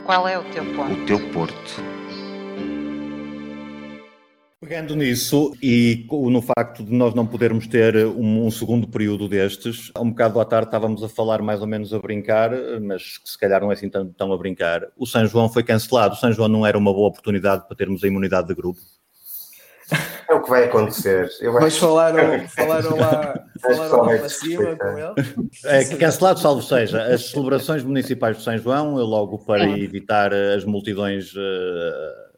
[0.06, 0.94] Qual é o teu ponto?
[0.94, 2.01] O teu Porto.
[4.72, 9.92] Pegando nisso e no facto de nós não podermos ter um, um segundo período destes,
[9.94, 13.30] há um bocado à tarde estávamos a falar mais ou menos a brincar, mas que
[13.30, 14.84] se calhar não é assim tão, tão a brincar.
[14.96, 16.14] O São João foi cancelado.
[16.16, 18.80] O São João não era uma boa oportunidade para termos a imunidade de grupo.
[20.30, 21.30] É o que vai acontecer.
[21.42, 25.50] Eu Mas acho- falaram, falaram lá, falaram lá para cima com ele.
[25.66, 29.82] É, cancelado, salvo seja, as celebrações municipais de São João, eu logo para Sim.
[29.84, 32.31] evitar eh, as multidões, eh,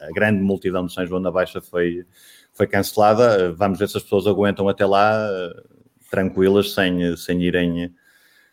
[0.00, 2.04] a grande multidão de São João na Baixa foi,
[2.52, 3.52] foi cancelada.
[3.52, 5.62] Vamos ver se as pessoas aguentam até lá, eh,
[6.10, 7.92] tranquilas, sem, sem irem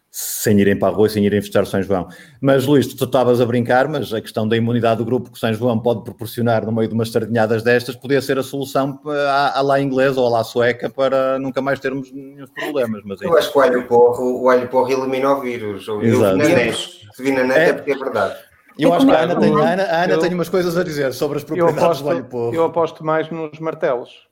[0.09, 2.07] sem irem para a rua sem irem festejar São João.
[2.41, 5.53] Mas, Luís, tu estavas a brincar, mas a questão da imunidade do grupo que São
[5.53, 9.61] João pode proporcionar no meio de umas sardinhadas destas podia ser a solução à, à
[9.61, 13.01] lá inglesa ou à lá sueca para nunca mais termos nenhum problemas.
[13.05, 15.87] Mas, Eu acho que o alho porro, o alho porro elimina o vírus.
[15.87, 16.37] Ou eu Exato.
[16.37, 17.07] vi na net.
[17.13, 17.73] Se vi na net é É.
[17.73, 18.35] porque é verdade.
[18.79, 20.77] Eu acho que a Ana Eu- tem, a Ana, a Ana eu- tem umas coisas
[20.77, 22.53] a dizer sobre as propriedades aposto, do alho porro.
[22.53, 24.27] eu aposto mais nos martelos.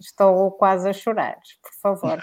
[0.00, 2.18] Estou quase a chorar, por favor.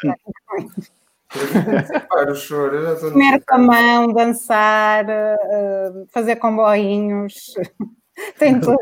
[2.09, 7.53] Para o choro, eu já estou Comer com a mão, dançar, eh, fazer comboinhos,
[8.37, 8.77] tem tudo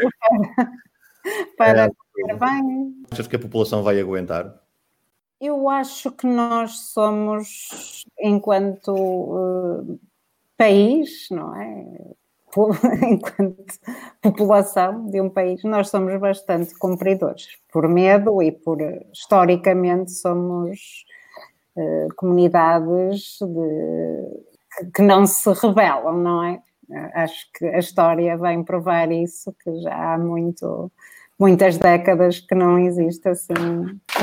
[1.56, 1.90] para, para É.
[2.14, 3.04] comer bem.
[3.12, 4.52] Achas que a população vai aguentar?
[5.40, 8.96] Eu acho que nós somos, enquanto
[9.92, 9.96] eh,
[10.58, 11.86] país, não é?
[13.08, 13.64] Enquanto
[14.22, 18.80] população de um país, nós somos bastante cumpridores, por medo e por,
[19.14, 21.06] historicamente, somos
[21.78, 24.44] eh, comunidades de-
[24.78, 26.62] que, que não se rebelam, não é?
[26.92, 30.92] Eh, Acho que a história vem provar isso, que já há muito,
[31.40, 33.54] muitas décadas que não existe assim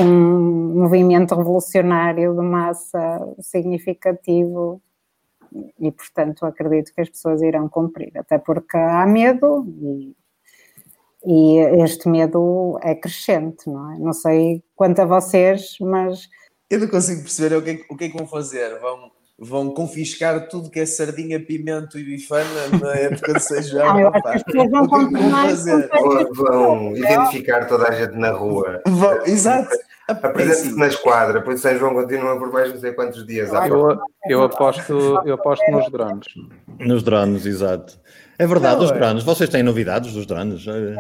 [0.01, 4.81] um movimento revolucionário de massa significativo
[5.81, 10.15] e, portanto, acredito que as pessoas irão cumprir, até porque há medo e,
[11.25, 13.99] e este medo é crescente, não é?
[13.99, 16.29] Não sei quanto a vocês, mas
[16.71, 18.79] Eu não consigo perceber o que, é, que- o que é que vão fazer.
[18.81, 23.43] Vão, vão confiscar tudo que é sardinha, pimento e bifana na época de
[24.01, 24.31] eu acho pá.
[24.31, 25.89] que as pessoas vão é vão continuar fazer?
[25.91, 28.83] com- Vão identificar toda a gente na rua.
[28.87, 29.77] Vão- Exato.
[30.09, 33.53] É Apresente-se assim, na esquadra, depois São João continua por mais não sei quantos dias.
[33.53, 36.27] à Eu, eu, aposto, eu aposto nos drones.
[36.79, 37.99] Nos drones, exato.
[38.39, 38.95] É verdade, Não, os é.
[38.95, 39.25] drones.
[39.25, 40.65] Vocês têm novidades dos drones?
[40.69, 40.95] Eh,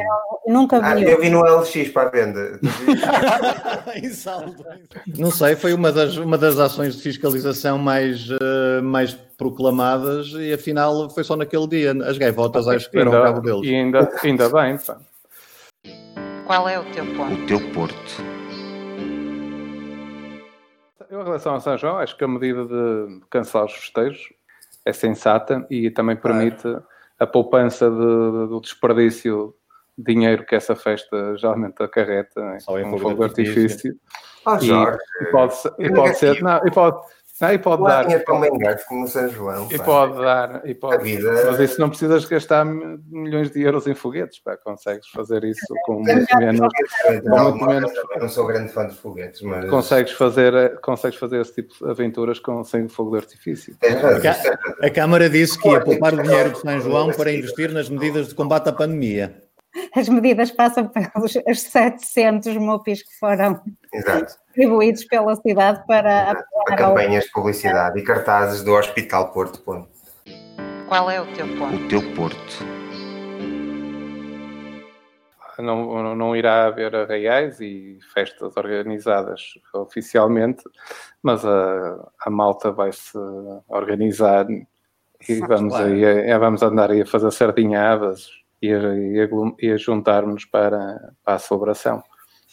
[0.49, 1.05] nunca Ah, vi.
[1.05, 2.59] eu vi no LX para a venda.
[3.95, 4.65] em saldo.
[5.19, 10.53] Não sei, foi uma das, uma das ações de fiscalização mais, eh, mais proclamadas e
[10.53, 11.93] afinal foi só naquele dia.
[12.07, 13.61] As gaivotas acho que deram Ainda, cabo deles.
[13.65, 14.97] e ainda, ainda bem, pá.
[16.47, 17.35] Qual é o teu ponto?
[17.35, 18.36] O teu Porto.
[21.17, 24.29] Eu, em relação a São João, acho que a medida de cancelar os festejos
[24.85, 26.69] é sensata e também permite
[27.19, 29.55] a poupança de- de- do desperdício
[29.97, 33.63] de dinheiro que essa festa geralmente acarreta Só em com fogo de artifício.
[33.63, 33.97] artifício.
[34.45, 36.99] Oh, E, e pode, ser- e pode ser, não, e pode,
[37.41, 39.69] não, e pode dar, dinheiro tão bem gasto como São João.
[39.71, 39.85] e pá.
[39.85, 43.87] pode dar, e A pode, vida- mas isso não precisas gastar mi- milhões de euros
[43.87, 46.69] em foguetes, pá, consegues fazer isso com muito menos,
[47.29, 49.69] com muito menos, não sou grande fã de foguetes, mas.
[49.69, 53.77] consegues fazer, consegues fazer esse tipo de aventuras com, sem fogo de artifício.
[53.83, 54.87] É.
[54.87, 58.29] A Câmara disse que ia poupar o dinheiro de São João para investir nas medidas
[58.29, 59.43] de combate à pandemia.
[59.95, 63.61] As medidas passam pelos os 700 MUPIs que foram
[63.93, 64.27] Exato.
[64.47, 69.61] distribuídos pela cidade para Para apoiar ao- campanhas de publicidade e cartazes do Hospital Porto
[69.61, 69.89] Ponto.
[70.89, 71.75] Qual é o teu ponto?
[71.77, 72.65] O teu Porto.
[75.59, 80.63] não, não- irá haver arraiais e festas organizadas oficialmente,
[81.23, 83.17] mas a, a malta vai se
[83.69, 85.87] organizar e vamos, Claro.
[85.93, 88.29] aí, a- vamos andar aí a fazer sardinhadas
[88.61, 89.29] e a, e
[89.61, 92.03] e a juntar-nos para, para a celebração.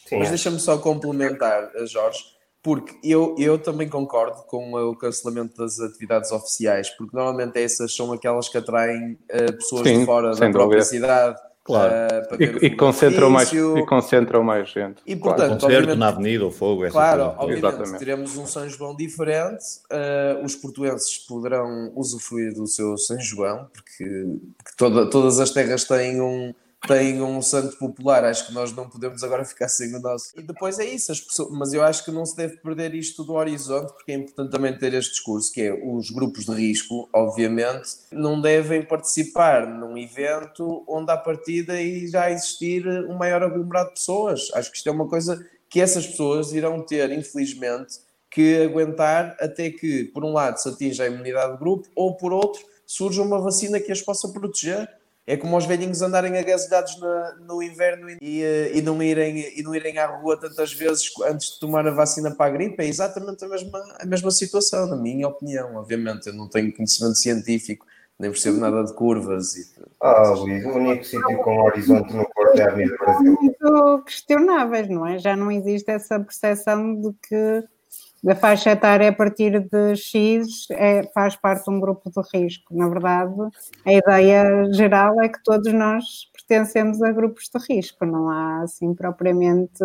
[0.07, 0.31] Sim, Mas é.
[0.31, 2.19] deixa-me só complementar, eh, Jorge,
[2.61, 8.11] porque eu, eu também concordo com o cancelamento das atividades oficiais, porque normalmente essas são
[8.11, 10.83] aquelas que atraem eh, pessoas Sim, de fora da própria dúvida.
[10.85, 11.39] cidade.
[11.65, 11.91] Claro.
[12.27, 15.01] para ver o E, e, concentram mais, e concentram mais gente.
[15.07, 15.37] E, claro.
[15.37, 17.35] portanto, Concerto obviamente- na avenida, o fogo, essa Claro, coisa.
[17.39, 17.99] obviamente Exatamente.
[17.99, 19.63] teremos um São João diferente.
[19.89, 24.03] eh, os portuenses poderão usufruir do seu São João, porque,
[24.57, 26.53] porque toda- todas as terras têm um,
[26.87, 28.23] têm um santo popular.
[28.23, 30.31] Acho que nós não podemos agora ficar sem o nosso.
[30.35, 33.23] E depois é isso, as pessoas, mas eu acho que não se deve perder isto
[33.23, 37.09] do horizonte, porque é importante também ter este discurso, que é os grupos de risco,
[37.13, 43.89] obviamente, não devem participar num evento onde à partida e já existir um maior aglomerado
[43.89, 44.49] de pessoas.
[44.53, 47.95] Acho que isto é uma coisa que essas pessoas irão ter, infelizmente,
[48.29, 52.33] que aguentar até que, por um lado, se atinja a imunidade de grupo, ou por
[52.33, 54.89] outro, surja uma vacina que as possa proteger.
[55.25, 56.97] É como os velhinhos andarem agasalhados
[57.47, 61.53] no inverno e, eh, e, não irem, e não irem à rua tantas vezes antes
[61.53, 62.83] de tomar a vacina para a gripe.
[62.83, 65.75] É exatamente a mesma, a mesma situação, na minha opinião.
[65.75, 67.85] Obviamente, eu não tenho conhecimento científico,
[68.19, 69.55] nem percebo nada de curvas.
[69.55, 69.73] E...
[70.01, 73.37] Ah, Luís, o único sítio com horizonte no Porto é a Avenida Brasil.
[73.39, 75.19] muito questionáveis, não é?
[75.19, 77.63] Já não existe essa percepção de que
[78.27, 82.75] a faixa etária a partir de X é, faz parte de um grupo de risco.
[82.75, 83.33] Na verdade,
[83.85, 88.93] a ideia geral é que todos nós pertencemos a grupos de risco, não há assim
[88.93, 89.79] propriamente.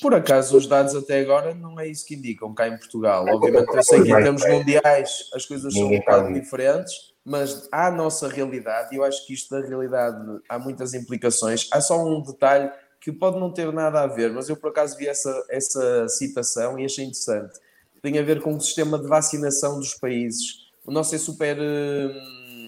[0.00, 3.26] Por acaso, os dados até agora não é isso que indicam cá em Portugal.
[3.28, 7.90] Obviamente, eu sei que em termos mundiais as coisas são um bocado diferentes, mas à
[7.90, 11.68] nossa realidade, e eu acho que isto da realidade há muitas implicações.
[11.72, 14.96] Há só um detalhe que pode não ter nada a ver, mas eu por acaso
[14.96, 17.58] vi essa, essa citação e achei interessante
[18.02, 20.62] tem a ver com o sistema de vacinação dos países.
[20.84, 21.56] O nosso é super.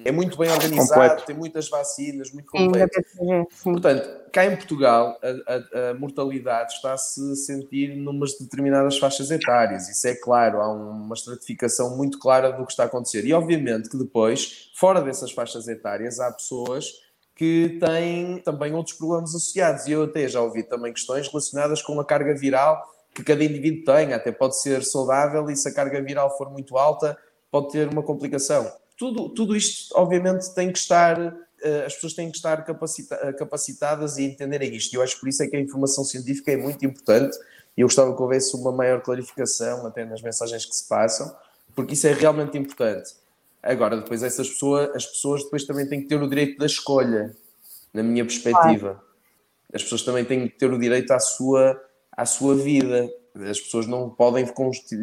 [0.04, 1.26] é muito bem organizado, completo.
[1.26, 3.02] tem muitas vacinas, muito completo.
[3.64, 9.88] Portanto, cá em Portugal, a, a, a mortalidade está-se a sentir numas determinadas faixas etárias.
[9.88, 13.26] Isso é claro, há uma estratificação muito clara do que está a acontecer.
[13.26, 17.02] E obviamente que depois, fora dessas faixas etárias, há pessoas
[17.34, 19.88] que têm também outros problemas associados.
[19.88, 23.84] E eu até já ouvi também questões relacionadas com a carga viral que cada indivíduo
[23.84, 27.16] tenha, até pode ser saudável e se a carga viral for muito alta,
[27.50, 28.70] pode ter uma complicação.
[28.98, 33.32] Tudo, tudo isto, obviamente, tem que estar, uh, as pessoas têm que estar capacita eh,
[33.32, 34.92] capacitadas e entenderem isto.
[34.92, 37.38] E eu acho por isso é que a informação científica é muito importante
[37.76, 41.34] e eu gostava que houvesse uma maior clarificação até nas mensagens que se passam,
[41.74, 43.14] porque isso é realmente importante.
[43.62, 47.34] Agora, depois essas pessoas, as pessoas depois também têm que ter o direito da escolha,
[47.92, 49.02] na minha perspectiva.
[49.72, 51.80] As pessoas também têm que ter o direito à sua
[52.16, 53.08] à sua vida.
[53.34, 54.46] As pessoas não podem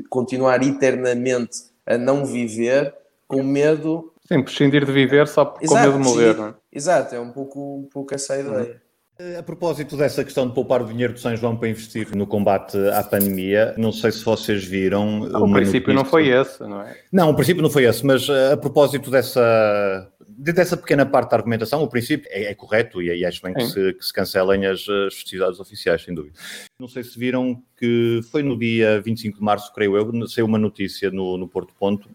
[0.09, 2.93] continuar eternamente a não viver
[3.27, 4.13] com medo.
[4.25, 6.37] Sim, prescindir de viver só com Exato, medo de morrer.
[6.37, 6.53] Não é?
[6.71, 8.81] Exato, é um pouco, um pouco essa a ideia.
[9.21, 12.25] Eh, a propósito dessa questão de poupar o dinheiro de São João para investir no
[12.25, 15.21] combate à pandemia, não sei se vocês viram.
[15.21, 15.93] o princípio notícia...
[15.93, 16.95] não foi esse, não é?
[17.11, 20.10] Não, o princípio não foi esse, mas eh, a propósito dessa,
[20.41, 23.63] dessa pequena parte da argumentação, o princípio é, é correto e, e, acho bem que
[23.65, 26.37] se, que se, cancelem as, as, festividades oficiais, sem dúvida.
[26.79, 30.57] Não sei se viram que foi no dia 25 de março, creio eu, saiu uma
[30.57, 32.09] notícia no, no Porto Ponto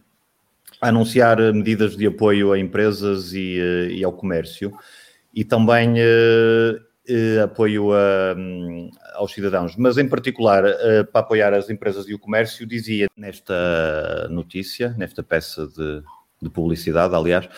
[0.81, 4.73] a anunciar medidas de apoio a empresas e, eh, e ao comércio
[5.35, 11.71] e também eh, apoio a, hum, aos cidadãos, mas em particular eh, para apoiar as
[11.71, 16.03] empresas e o comércio, dizia nesta notícia, nesta peça de,
[16.43, 17.49] de publicidade, aliás,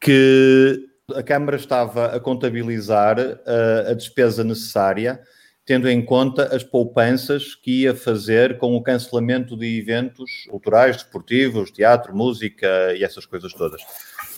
[0.00, 5.20] que a Câmara estava a contabilizar a, a despesa necessária
[5.64, 11.70] tendo em conta as poupanças que ia fazer com o cancelamento de eventos culturais, desportivos,
[11.70, 13.80] teatro, música e essas coisas todas.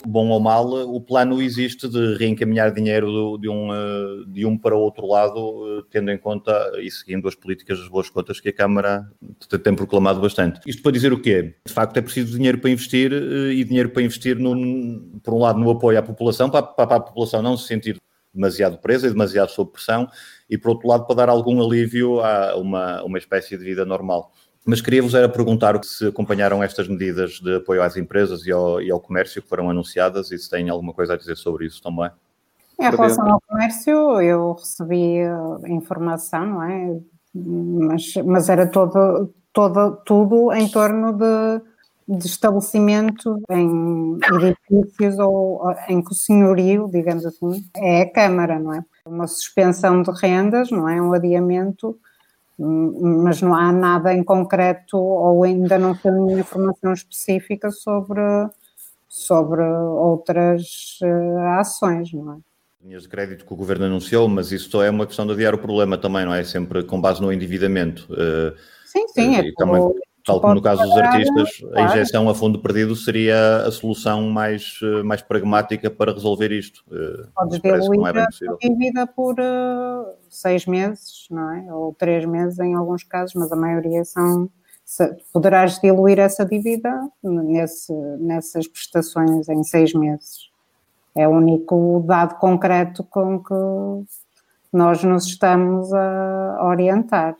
[0.07, 4.75] Bom ou mal, o plano existe de reencaminhar dinheiro de um, eh, de um para
[4.75, 8.49] o outro lado, eh, tendo em conta e seguindo as políticas das boas contas que
[8.49, 9.09] a Câmara
[9.63, 10.61] tem proclamado bastante.
[10.67, 11.55] Isto para dizer o quê?
[11.65, 15.39] De facto, é preciso dinheiro para investir eh, e dinheiro para investir, no, por um
[15.39, 17.97] lado, no apoio à população, para, para a população não se sentir
[18.35, 20.09] demasiado presa e demasiado sob pressão,
[20.53, 24.31] e por outro lado para dar algum alívio a uma, uma espécie de vida normal.
[24.67, 28.91] Mas queria-vos era perguntar se acompanharam estas medidas de apoio às empresas e ao, e
[28.91, 32.11] ao comércio que foram anunciadas e se têm alguma coisa a dizer sobre isso também.
[32.79, 35.21] Em relação ao comércio, eu recebi
[35.69, 37.01] informação, não é?
[37.35, 41.62] Mas, mas era todo, todo, tudo em torno de
[42.09, 48.75] de estabelecimento em edifícios ou em que o senhorio, digamos assim, é a Câmara, não
[48.75, 48.85] é?
[49.07, 51.01] Uma suspensão de rendas, não é?
[51.01, 51.99] Um adiamento,
[52.59, 58.21] mas não há nada em concreto ou ainda não tem nenhuma informação específica sobre,
[59.09, 62.37] sobre outras uh, ações, não é?
[62.85, 65.59] Linhas de crédito que o Governo anunciou, mas isso é uma questão de adiar o
[65.59, 66.43] problema também, não é?
[66.43, 68.12] Sempre com base no endividamento.
[68.12, 69.81] Uh, sim, sim, é, também...
[70.25, 74.79] Tal como no caso dos artistas, a injeção a fundo perdido seria a solução mais,
[74.83, 76.85] eh, mais pragmática para resolver isto.
[76.93, 81.75] Eh, Podes diluir é a dívida por uh, seis meses, não é?
[81.75, 84.49] Ou três meses em alguns casos, mas a maioria são.
[85.33, 90.51] Poderás diluir essa dívida nesse, nessas prestações em seis meses.
[91.15, 93.55] É o único dado concreto com que
[94.73, 97.37] nós nos estamos a orientar.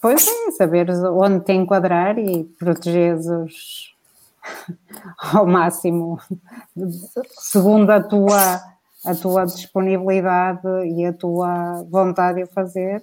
[0.00, 3.94] Pois é, saber onde te enquadrar e protegeres os
[5.34, 6.18] ao máximo,
[7.38, 8.60] segundo a tua,
[9.04, 13.02] a tua disponibilidade e a tua vontade de fazer,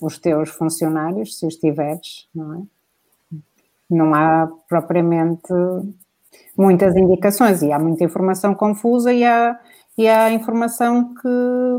[0.00, 2.62] os teus funcionários, se os tiveres, não é?
[3.88, 5.52] Não há propriamente
[6.56, 9.58] muitas indicações e há muita informação confusa e há,
[9.96, 11.28] e há informação que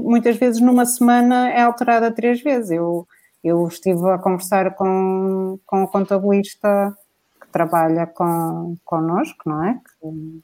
[0.02, 2.72] muitas vezes numa semana é alterada três vezes.
[2.72, 3.08] Eu,
[3.44, 6.96] eu estive a conversar com, com o contabilista
[7.40, 9.74] que trabalha com, connosco, não é?
[9.74, 10.42] Que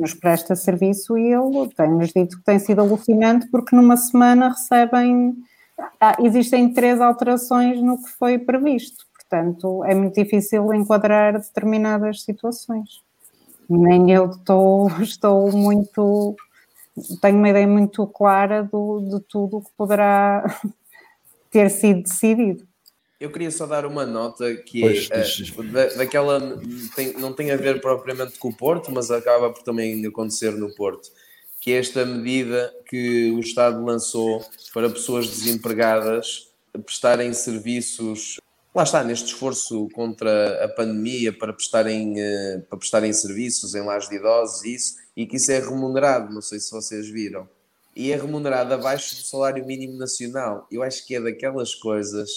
[0.00, 5.34] nos presta serviço e ele tem-nos dito que tem sido alucinante porque numa semana recebem,
[6.00, 9.04] ah, existem três alterações no que foi previsto.
[9.14, 13.02] Portanto, é muito difícil enquadrar determinadas situações.
[13.68, 16.34] Nem eu estou, estou muito.
[17.22, 20.44] Tenho uma ideia muito clara do, de tudo o que poderá
[21.50, 22.64] ter sido decidido.
[23.20, 26.58] Eu queria só dar uma nota que Pois, é diz- da- daquela
[26.96, 30.74] tem- não tem a ver propriamente com o Porto, mas acaba por também acontecer no
[30.74, 31.10] Porto,
[31.60, 34.42] que é esta medida que o Estado lançou
[34.72, 36.48] para pessoas desempregadas
[36.86, 38.36] prestarem serviços.
[38.74, 44.08] Lá está, neste esforço contra a pandemia para prestarem, eh, para prestarem serviços em lares
[44.08, 47.46] de idosos e isso, e que isso é remunerado, não sei se vocês viram.
[48.00, 50.66] E é remunerado abaixo do salário mínimo nacional.
[50.70, 52.30] Eu acho que é daquelas coisas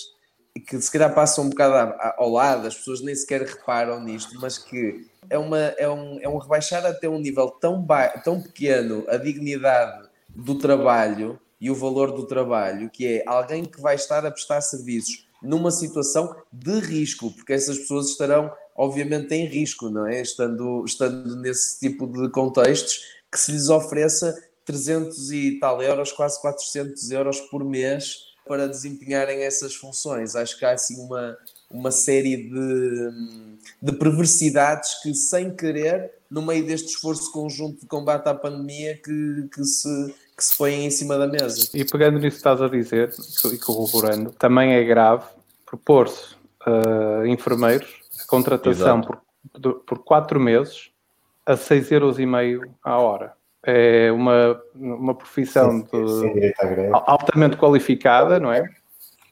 [0.68, 4.58] que se calhar passam um bocado ao lado, as pessoas nem sequer reparam nisto, mas
[4.58, 9.06] que é, uma, é, um, é um rebaixar até um nível tão, ba tão pequeno
[9.08, 14.26] a dignidade do trabalho e o valor do trabalho, que é alguém que vai estar
[14.26, 20.08] a prestar serviços numa situação de risco, porque essas pessoas estarão, obviamente, em risco, não
[20.08, 20.20] é?
[20.20, 23.00] Estando, estando nesse tipo de contextos,
[23.32, 24.36] que se lhes ofereça
[24.66, 30.36] 300 e tal euros, quase 400 euros por mês para desempenharem essas funções.
[30.36, 31.38] Acho que há assim uma,
[31.70, 33.10] uma série de,
[33.82, 39.50] de perversidades que, sem querer, no meio deste esforço conjunto de combate à pandemia, que,
[39.54, 41.70] que, se, que se põem em cima da mesa.
[41.74, 43.14] E pegando nisso que estás a dizer,
[43.52, 45.26] e corroborando, também é grave
[45.66, 46.36] propor-se
[46.66, 49.22] a enfermeiros a contratação Exato.
[49.52, 50.90] por, de- por quatro meses
[51.46, 53.34] a 6,5€ a hora.
[53.66, 56.90] É uma, uma profissão de- direito à greve.
[56.92, 58.70] altamente qualificada, não é?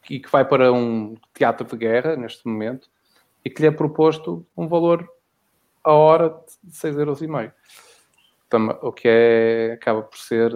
[0.10, 2.90] E que vai para um teatro de guerra neste momento
[3.44, 5.06] e que lhe é proposto um valor
[5.84, 6.30] a hora
[6.64, 7.52] de 6,5€.
[8.50, 10.54] Tam- O que é, acaba por ser.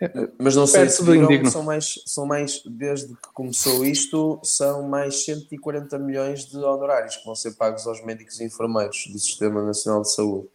[0.00, 4.82] eh, Mas não sei se viram, são mais, são mais, desde que começou isto, são
[4.88, 9.62] mais 140 milhões de honorários que vão ser pagos aos médicos e enfermeiros do Sistema
[9.62, 10.48] Nacional de Saúde.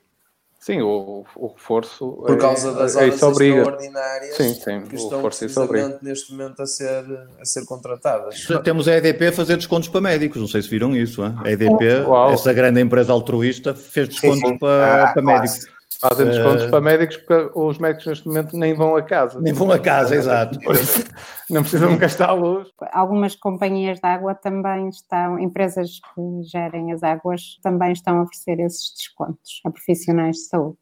[0.61, 2.23] Sim, o, o reforço.
[2.23, 7.03] Por causa das é, horas extraordinárias Sim, sim, que estão precisamente neste momento a ser,
[7.41, 8.45] a ser contratadas.
[8.63, 11.25] Temos a EDP a fazer descontos para médicos, não sei se viram isso.
[11.25, 11.33] hein?
[11.43, 12.31] A EDP, Uau.
[12.31, 14.57] essa grande empresa altruísta, fez descontos sim.
[14.59, 15.65] Para, Ah, para médicos.
[16.01, 19.39] Fazem descontos Eh, para médicos porque os médicos neste momento nem vão a casa.
[19.39, 20.57] Nem vão a casa, exato.
[21.47, 22.67] Não precisam gastar a luz.
[22.91, 28.59] Algumas companhias de água também estão, empresas que gerem as águas também estão a oferecer
[28.59, 30.77] esses descontos a profissionais de saúde.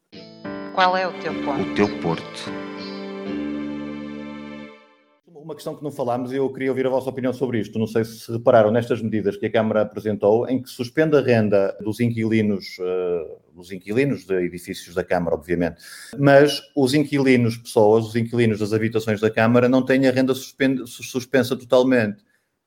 [0.74, 1.60] Qual é o teu ponto?
[1.60, 2.50] O teu Porto.
[5.26, 7.78] Uma questão que não falámos e eu queria ouvir a vossa opinião sobre isto.
[7.78, 11.76] Não sei se repararam nestas medidas que a Câmara apresentou, em que suspende a renda
[11.80, 15.76] dos inquilinos, eh, dos inquilinos de edifícios da Câmara, obviamente,
[16.18, 21.56] mas os inquilinos, pessoas, os inquilinos das habitações da Câmara, não têm a renda suspensa
[21.56, 22.22] totalmente.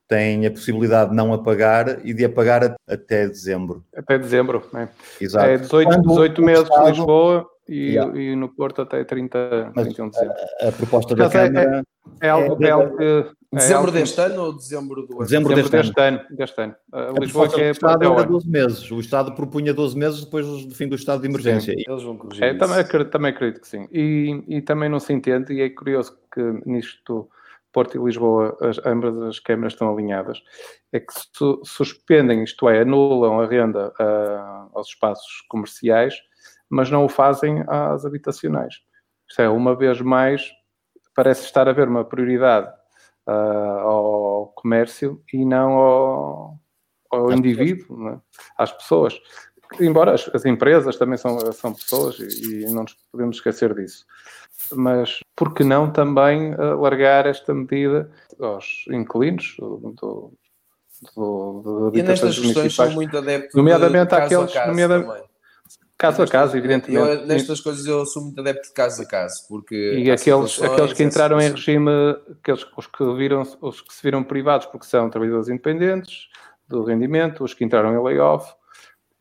[0.06, 3.82] Têm a possibilidade de não a pagar e de a pagar a- até dezembro.
[3.96, 4.68] Até dezembro.
[4.70, 4.88] né?
[5.18, 5.46] Exato.
[5.46, 8.18] É 18, Quando 18 o meses Estado- em Lisboa e, Yeah.
[8.20, 10.36] e no Porto até 30, Mas, 31 de dezembro.
[10.60, 11.82] A proposta da é- Câmara.
[12.20, 13.02] É algo, é algo que.
[13.04, 13.24] é
[13.56, 15.18] Dezembro algo que- deste ano ou dezembro do ano?
[15.24, 16.18] Dezembro dezembro deste ano.
[16.18, 16.36] deste ano.
[16.36, 16.74] Deste ano.
[16.92, 18.30] A A Lisboa proposta que é do Estado era ano.
[18.32, 18.90] 12 meses.
[18.90, 21.72] O Estado propunha 12 meses depois do fim do estado de emergência.
[21.72, 22.58] E- Eles vão corrigir É, isso.
[22.58, 23.88] também, acredito, também acredito que sim.
[23.90, 27.28] E, e também não se entende, e é curioso que nisto
[27.72, 30.40] Porto e Lisboa, as, ambas as câmaras estão alinhadas,
[30.92, 36.14] é que su- suspendem, isto é, anulam a renda ah, aos espaços comerciais,
[36.74, 38.74] mas não o fazem às habitacionais.
[39.28, 40.50] Isto é, uma vez mais,
[41.14, 42.68] parece estar a haver uma prioridade
[43.26, 46.58] ah, ao comércio e não ao,
[47.10, 48.18] ao indivíduo, é?
[48.58, 49.18] às pessoas.
[49.80, 54.04] Embora as, as empresas também são, são pessoas e, e não nos podemos esquecer disso.
[54.72, 58.10] Mas por que não também alargar esta medida
[58.40, 60.32] aos inquilinos do, do,
[61.14, 65.33] do, do E nestas questões são muito adepto Nomeadamente de caso àqueles- a caso também.
[65.96, 67.08] Caso a caso, evidentemente.
[67.08, 70.92] Eu, nestas coisas eu sou muito adepto de caso a caso, porque E aqueles, aqueles
[70.92, 71.90] que entraram em regime,
[72.40, 76.28] aqueles, os, que viram, os que se viram privados porque são trabalhadores independentes
[76.68, 78.52] do rendimento, os que entraram em layoff,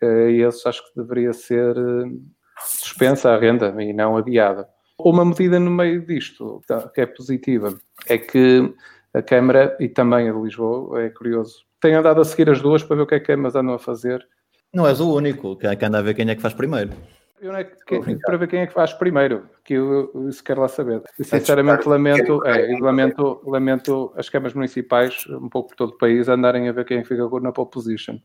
[0.01, 2.11] eh, e esses acho que deveria ser eh,
[2.59, 4.67] suspensa a renda e não adiada.
[4.97, 8.73] Uma medida no meio disto, tá, que é positiva, é que
[9.13, 11.65] a Câmara e também a de Lisboa, é curioso.
[11.79, 13.79] Tenho andado a seguir as duas para ver o que é que ambas andam a
[13.79, 14.27] fazer.
[14.73, 16.91] Não és o único, que que anda a ver quem é que faz primeiro.
[17.39, 20.41] Eu não é que- para ver quem é que faz primeiro, que eu, eu isso
[20.43, 21.03] quero lá saber.
[21.19, 26.29] E, sinceramente lamento, é, lamento, lamento as câmaras municipais, um pouco por todo o país,
[26.29, 28.17] andarem a ver quem é que fica na pole position.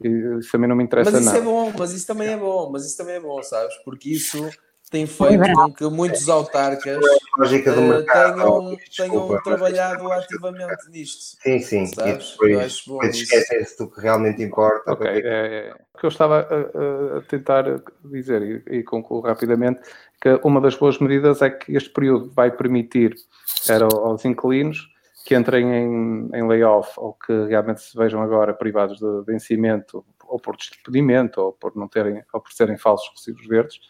[0.00, 1.42] E isso a mim não me interessa Mas isso nada.
[1.42, 3.74] é bom, mas isso também é bom, mas isso também é bom, sabes?
[3.82, 4.46] Porque isso
[4.90, 8.34] tem feito com que muitos autarcas do eh, mercado.
[8.36, 11.36] tenham, Desculpa, tenham trabalhado ativamente nisto.
[11.42, 11.82] Sim, sim.
[11.82, 12.30] E Sabes?
[12.32, 13.34] depois, bom depois isso.
[13.34, 14.92] esquecem-se do que realmente importa.
[14.92, 15.74] Ok, é, é.
[15.94, 17.64] o que eu estava a, a- a tentar
[18.04, 19.80] dizer e, e concluo rapidamente
[20.20, 23.14] que uma das boas medidas é que este período vai permitir
[23.68, 24.88] era aos inquilinos
[25.26, 30.38] que entrem em, em layoff ou que realmente se vejam agora privados de vencimento ou
[30.38, 33.80] por despedimento ou por não terem ou por serem falsos recibos verdes,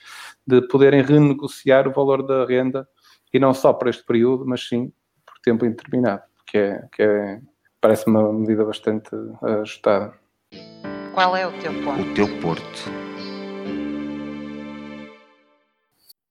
[0.47, 2.89] de poderem renegociar o valor da renda
[3.33, 4.93] e não só para este período, mas sim
[5.25, 7.41] por tempo indeterminado, que é, que é
[7.81, 9.11] parece uma medida bastante
[9.43, 10.15] ajustada.
[11.15, 12.03] Qual é o teu ponto?
[12.03, 13.07] O teu Porto.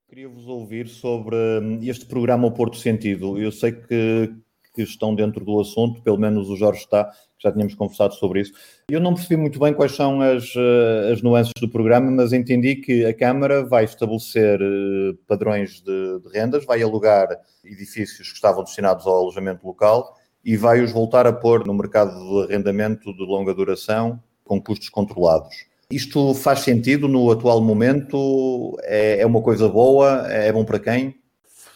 [0.08, 3.38] Queria-vos ouvir sobre hum, este programa O Porto Sentido.
[3.38, 4.34] Eu sei que,
[4.76, 7.09] que estão dentro do assunto, pelo menos o Jorge está,
[7.39, 8.53] já tínhamos conversado sobre isso.
[8.89, 12.76] Eu não percebi muito bem quais são as, eh, as nuances do programa, mas entendi
[12.76, 17.30] que a Câmara vai estabelecer eh, padrões de, de rendas, vai alugar
[17.63, 20.13] edifícios que estavam destinados ao alojamento local
[20.43, 24.89] e vai os voltar a pôr no mercado de arrendamento de longa duração com custos
[24.89, 25.55] controlados.
[25.89, 28.76] Isto faz sentido no atual momento?
[28.84, 30.28] É, é uma coisa boa?
[30.28, 31.15] É bom para quem?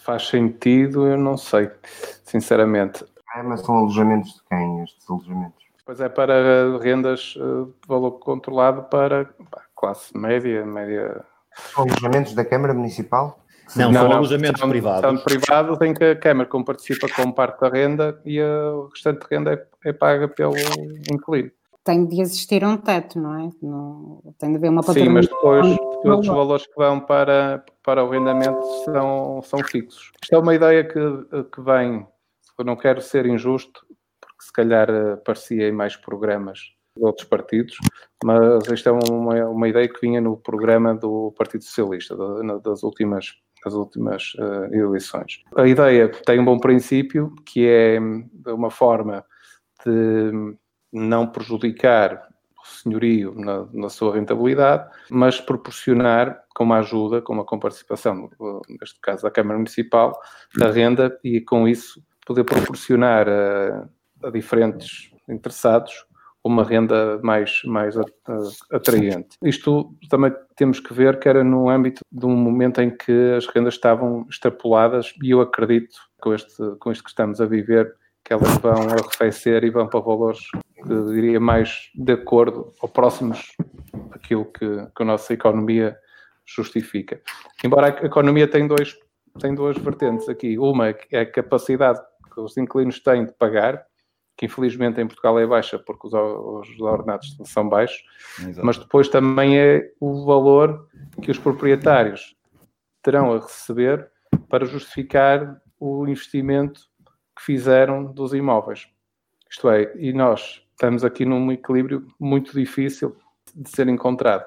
[0.10, 1.70] Faz sentido, eu não sei,
[2.24, 3.06] sinceramente.
[3.36, 5.64] É, mas são alojamentos de quem, estes alojamentos?
[5.86, 11.24] Pois é, para rendas eh, de valor controlado para pá, classe média, média.
[11.76, 13.38] São alojamentos da Câmara Municipal?
[13.76, 15.02] Não, são alojamentos são, privados.
[15.02, 18.88] São privados em que a Câmara como participa com parte da renda e a- o
[18.88, 19.54] restante de renda
[19.86, 20.56] é, é paga pelo
[21.14, 21.52] inquilino.
[21.84, 23.50] Tem de existir um teto, não é?
[23.62, 26.02] Não, tem de haver uma Sim, mas depois patrimonial.
[26.02, 30.12] todos os valores que vão para, para o rendimento são, são fixos.
[30.22, 31.00] Isto é uma ideia que,
[31.52, 32.06] que vem,
[32.60, 33.84] eu não quero ser injusto,
[34.22, 36.60] porque se calhar eh, parecia em mais programas
[36.96, 37.78] de outros partidos,
[38.24, 42.16] mas isto é uma, uma ideia que vinha no programa do Partido Socialista,
[42.64, 43.34] das últimas,
[43.66, 45.44] das últimas eh, eleições.
[45.56, 47.98] A ideia tem um bom princípio, que é
[48.46, 49.26] uma forma
[49.84, 50.56] de
[50.94, 52.30] não prejudicar
[52.62, 58.30] o senhorio na, na sua rentabilidade, mas proporcionar com uma ajuda, com uma comparticipação,
[58.68, 60.20] neste caso da Câmara Municipal,
[60.58, 63.88] da renda e com isso poder proporcionar a,
[64.26, 66.06] a diferentes interessados
[66.44, 67.96] uma renda mais, mais
[68.70, 69.38] atraente.
[69.42, 73.48] Isto também temos que ver que era no âmbito de um momento em que as
[73.48, 77.96] rendas estavam extrapoladas e eu acredito com este, com isto que estamos a viver
[78.26, 80.42] que elas vão arrefecer e vão para valores
[80.76, 83.54] que diria mais de acordo ou próximos
[84.12, 85.98] daquilo que, que a nossa economia
[86.56, 87.22] justifica.
[87.64, 88.98] Embora a economia tem, dois,
[89.40, 90.58] tem duas vertentes aqui.
[90.58, 92.00] Uma é a capacidade
[92.34, 93.86] que os inquilinos têm de pagar,
[94.38, 98.04] que infelizmente em Portugal é baixa porque os, os ordenados são baixos,
[98.40, 98.66] Exato.
[98.66, 100.88] mas depois também é o valor
[101.22, 102.36] que os proprietários
[103.02, 104.10] terão a receber
[104.48, 106.82] para justificar o investimento
[107.36, 108.88] que fizeram dos imóveis.
[109.50, 113.16] Isto é, e nós estamos aqui num equilíbrio muito difícil
[113.56, 114.46] de ser encontrado.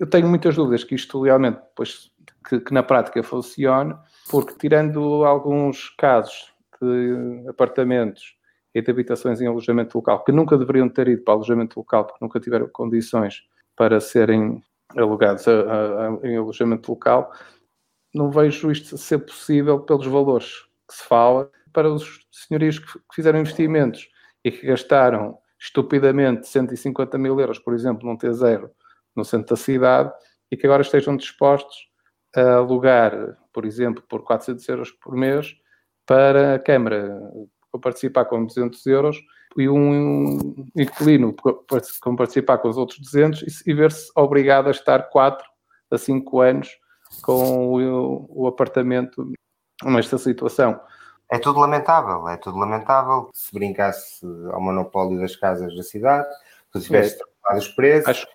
[0.00, 2.10] Eu tenho muitas dúvidas que isto realmente, depois,
[2.48, 3.94] que, que na prática funcione,
[4.30, 8.36] porque tirando alguns casos de apartamentos
[8.74, 12.24] e de habitações em alojamento local, que nunca deveriam ter ido para alojamento local, porque
[12.24, 13.42] nunca tiveram condições
[13.74, 14.62] para serem
[14.96, 17.32] alugados a- a- a- em alojamento local,
[18.14, 21.50] não vejo isto ser possível pelos valores que se fala.
[21.72, 24.08] Para os senhorios que que fizeram investimentos
[24.44, 28.70] e que gastaram estupidamente 150 mil euros, por exemplo, num T0
[29.18, 30.12] no centro da cidade
[30.50, 31.76] e que agora estejam dispostos
[32.34, 35.54] a alugar, por exemplo, por 400 euros por mês
[36.06, 37.20] para a Câmara
[37.70, 39.18] para participar com 200 euros
[39.56, 45.10] e um inquilino com participar com os outros 200 e, se- ver-se obrigado a estar
[45.10, 45.46] 4
[45.90, 46.68] a 5 anos
[47.22, 49.32] com o, o apartamento
[49.84, 50.78] nesta situação.
[51.30, 53.28] É tudo lamentável, é tudo lamentável.
[53.34, 56.26] Se brincasse ao monopólio das casas da cidade,
[56.74, 57.18] se tivesse
[57.50, 57.56] É.
[57.56, 58.32] os preços, Acho que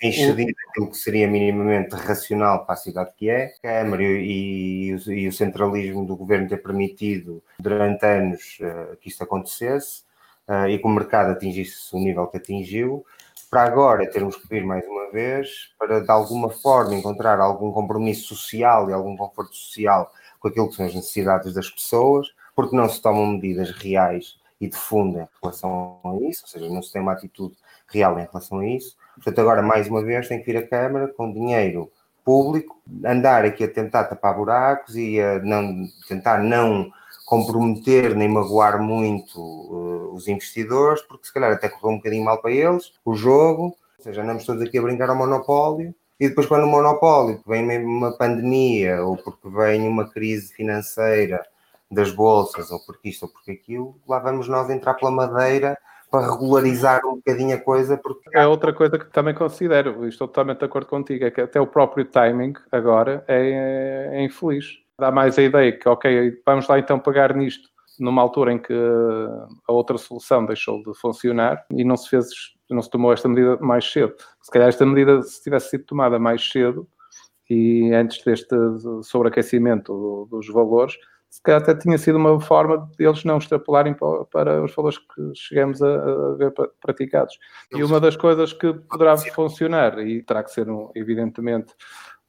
[0.00, 4.94] excedido aquilo que seria minimamente racional para a cidade que é, a Câmara e, e
[4.94, 10.02] o, e o centralismo do governo ter permitido durante anos eh, que isto acontecesse
[10.46, 13.04] eh, e que o mercado atingisse o nível que atingiu,
[13.50, 18.34] para agora termos que vir mais uma vez para de alguma forma encontrar algum compromisso
[18.34, 22.88] social e algum conforto social com aquilo que são as necessidades das pessoas, porque não
[22.88, 26.92] se tomam medidas reais e de fundo em relação a isso, ou seja, não se
[26.92, 27.56] tem uma atitude
[27.88, 28.96] real em relação a isso.
[29.18, 31.90] Portanto, agora, mais uma vez, tem que vir a Câmara com dinheiro
[32.24, 36.90] público, andar aqui a tentar tapar buracos e a não, tentar não
[37.24, 42.40] comprometer nem magoar muito uh, os investidores, porque se calhar até correu um bocadinho mal
[42.40, 43.64] para eles o jogo,
[43.98, 47.84] ou seja, andamos todos aqui a brincar ao monopólio, e depois quando o monopólio vem
[47.84, 51.44] uma pandemia, ou porque vem uma crise financeira
[51.90, 55.78] das bolsas, ou porque isto ou porque aquilo, lá vamos nós entrar pela madeira
[56.10, 57.96] para regularizar um bocadinho a coisa.
[57.96, 58.30] Porque...
[58.34, 61.66] É outra coisa que também considero, estou totalmente de acordo contigo, é que até o
[61.66, 64.78] próprio timing agora é, é infeliz.
[64.98, 68.72] Dá mais a ideia que, ok, vamos lá então pagar nisto numa altura em que
[69.66, 72.26] a outra solução deixou de funcionar e não se fez,
[72.70, 74.14] não se tomou esta medida mais cedo.
[74.40, 76.86] Se calhar esta medida, se tivesse sido tomada mais cedo
[77.50, 78.54] e antes deste
[79.02, 80.96] sobreaquecimento dos valores,
[81.30, 84.98] se calhar até tinha sido uma forma de eles não extrapolarem para, para os valores
[84.98, 87.38] que chegamos a, a ver praticados.
[87.72, 91.74] E uma das coisas que poderá funcionar, e terá que ser, um, evidentemente,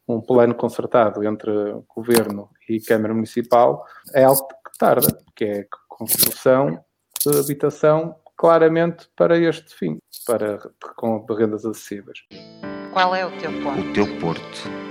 [0.08, 1.52] um plano concertado entre
[1.96, 6.84] Governo e Câmara Municipal, é algo que tarda, que é a construção
[7.26, 10.60] de habitação claramente para este fim, para,
[10.96, 12.20] com rendas acessíveis.
[12.94, 13.82] Qual é o teu ponto?
[13.82, 14.89] O teu porto.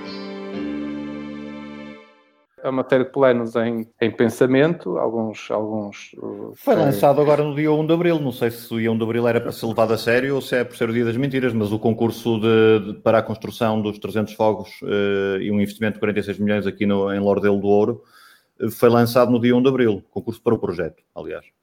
[2.68, 5.50] A matéria de planos em, em pensamento, alguns.
[5.50, 8.20] alguns uh, Foi lançado agora no dia 1 de Abril.
[8.20, 10.42] Não sei se o dia 1 de Abril era para ser levado a sério ou
[10.42, 13.22] se é por ser o dia das mentiras, mas o concurso de, de, para a
[13.22, 17.58] construção dos 300 fogos uh, e um investimento de 46 milhões aqui no, em Lordelo
[17.58, 18.02] do Ouro
[18.60, 20.04] uh, foi lançado no dia 1 de Abril.
[20.10, 21.57] Concurso para o projeto, aliás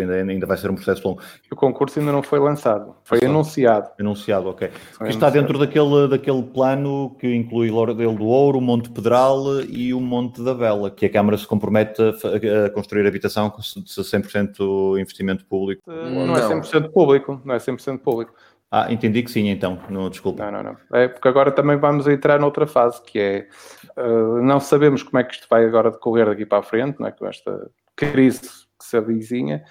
[0.00, 1.20] ainda, ainda vai ser um processo longo.
[1.50, 3.90] O concurso ainda não foi lançado, foi anunciado.
[3.98, 4.70] Anunciado, ok.
[5.06, 10.00] Está dentro daquele, daquele plano que inclui Lordelo do Ouro, o Monte Pedral e o
[10.00, 15.44] Monte da Vela, que a Câmara se compromete a, a construir habitação com 100% investimento
[15.44, 15.82] público.
[15.86, 18.32] Não, não é 100% público, não é 100% público.
[18.70, 20.44] Ah, entendi que sim, então, não, desculpa.
[20.44, 20.98] Não, não, não.
[20.98, 23.48] É porque agora também vamos entrar noutra fase, que é,
[23.96, 27.06] uh, não sabemos como é que isto vai agora decorrer daqui para a frente, não
[27.06, 27.10] é?
[27.10, 29.64] com esta crise que se avizinha,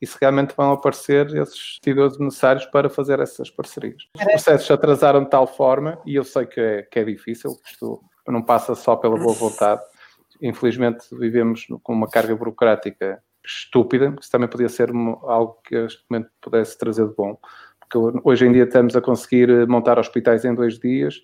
[0.00, 4.02] e se realmente vão aparecer esses investidores necessários para fazer essas parcerias.
[4.16, 7.56] Os processos se atrasaram de tal forma, e eu sei que é, que é difícil,
[7.64, 9.80] isto não passa só pela boa vontade.
[10.40, 14.90] Infelizmente, vivemos com uma carga burocrática estúpida, isso também podia ser
[15.22, 17.38] algo que este momento pudesse trazer de bom,
[17.80, 21.20] porque hoje em dia estamos a conseguir montar hospitais em dois dias,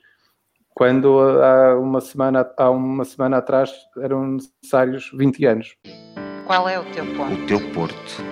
[0.72, 5.76] quando há uma semana, há uma semana atrás eram necessários 20 anos.
[6.49, 7.34] Qual é o teu ponto?
[7.34, 8.22] O teu porto.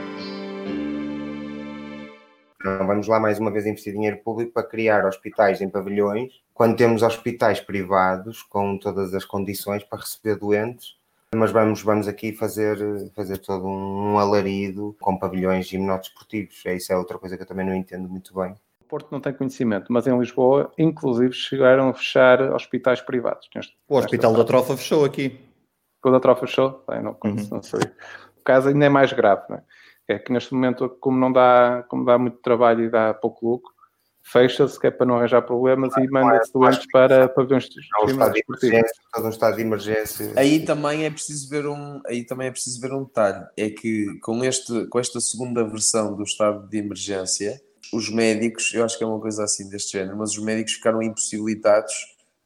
[2.65, 6.79] Não vamos lá mais uma vez investir dinheiro público para criar hospitais em pavilhões, quando
[6.79, 10.97] temos hospitais privados com todas as condições para receber doentes,
[11.35, 12.79] mas vamos, vamos aqui fazer,
[13.15, 16.65] fazer todo um alarido com pavilhões gimnodesportivos.
[16.65, 18.55] É isso é outra coisa que eu também não entendo muito bem.
[18.81, 23.47] O Porto não tem conhecimento, mas em Lisboa, inclusive, chegaram a fechar hospitais privados.
[23.55, 25.39] Neste, o Hospital da Trofa fechou aqui.
[26.07, 26.85] O da Trofa fechou?
[26.89, 27.49] Bem, não, uhum.
[27.51, 27.81] não sei.
[28.37, 29.63] O caso ainda é mais grave, não é?
[30.09, 33.75] é que neste momento, como não dá, como dá muito trabalho e dá pouco lucro,
[34.23, 38.33] fecha-se que é para não arranjar problemas e manda-se doentes para pavilhões de um estado
[38.33, 40.33] de emergência, todo um estado de emergência.
[40.37, 44.19] Aí também é preciso ver um, aí também é preciso ver um detalhe, é que
[44.21, 47.61] com este, com esta segunda versão do estado de emergência,
[47.93, 51.03] os médicos, eu acho que é uma coisa assim deste género, mas os médicos ficaram
[51.03, 51.95] impossibilitados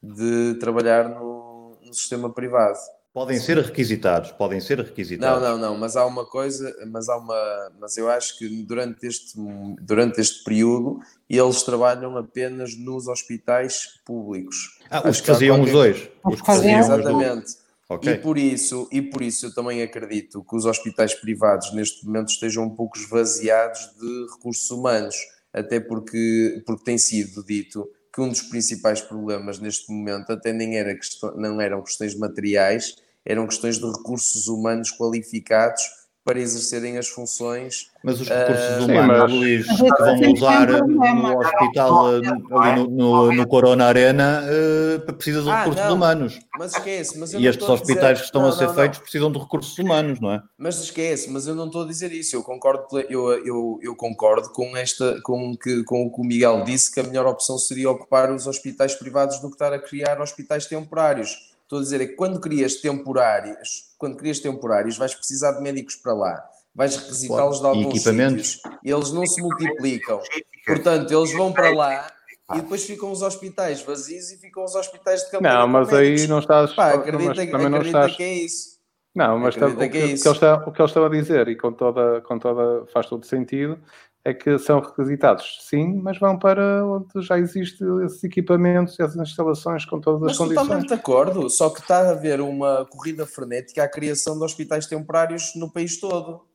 [0.01, 2.77] de trabalhar no, no sistema privado.
[3.13, 5.43] Podem ser requisitados, podem ser requisitados.
[5.43, 9.05] Não, não, não, mas há uma coisa, mas há uma, mas eu acho que durante
[9.05, 9.33] este,
[9.81, 14.79] durante este período eles trabalham apenas nos hospitais públicos.
[14.89, 15.71] Ah, os que faziam qualquer...
[15.71, 16.09] os dois.
[16.23, 17.61] Os que faziam Exatamente.
[17.89, 18.13] Okay.
[18.13, 22.29] E por isso, e por isso eu também acredito que os hospitais privados neste momento
[22.29, 25.17] estejam um pouco esvaziados de recursos humanos,
[25.51, 30.77] até porque, porque tem sido dito que um dos principais problemas neste momento até nem
[30.77, 32.95] era questão, não eram questões materiais,
[33.25, 35.81] eram questões de recursos humanos qualificados
[36.23, 37.89] para exercerem as funções.
[38.03, 43.31] Mas os recursos uh, humanos, sim, Luís, que vão usar no hospital, ali no, no,
[43.33, 46.39] no Corona Arena, uh, precisam de ah, recursos humanos.
[46.57, 48.19] Mas esquece, mas E estes hospitais dizer...
[48.19, 50.43] que estão não, a ser não, feitos precisam de recursos humanos, não é?
[50.57, 52.35] Mas esquece, mas eu não estou a dizer isso.
[52.35, 56.63] Eu concordo, eu, eu, eu concordo com, esta, com, que, com o que o Miguel
[56.63, 60.21] disse, que a melhor opção seria ocupar os hospitais privados do que estar a criar
[60.21, 65.53] hospitais temporários Estou a dizer é que quando crias temporários, quando crias temporários, vais precisar
[65.53, 66.43] de médicos para lá,
[66.75, 70.19] vais requisitá-los de alguns sítios, eles não se multiplicam.
[70.67, 72.11] Portanto, eles vão para lá
[72.53, 75.59] e depois ficam os hospitais vazios e ficam os hospitais de campanha.
[75.59, 76.73] Não, mas aí não estás.
[76.73, 78.15] Pá, acredita, mas, acredita não estás...
[78.17, 78.71] que é isso.
[79.15, 81.09] Não, mas tá- o, que, é o que eles estão, o que eles estão a
[81.09, 83.79] dizer, e com toda, com toda faz todo sentido,
[84.23, 89.83] é que são requisitados, sim, mas vão para onde já existem esses equipamentos, essas instalações
[89.85, 90.67] com todas Mas as condições.
[90.67, 94.85] totalmente de acordo, só que está a haver uma corrida frenética à criação de hospitais
[94.85, 96.45] temporários no país todo.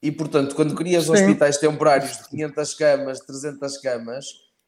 [0.00, 1.12] E, portanto, quando crias Sim.
[1.12, 4.26] hospitais temporários de 500 camas, 300 camas,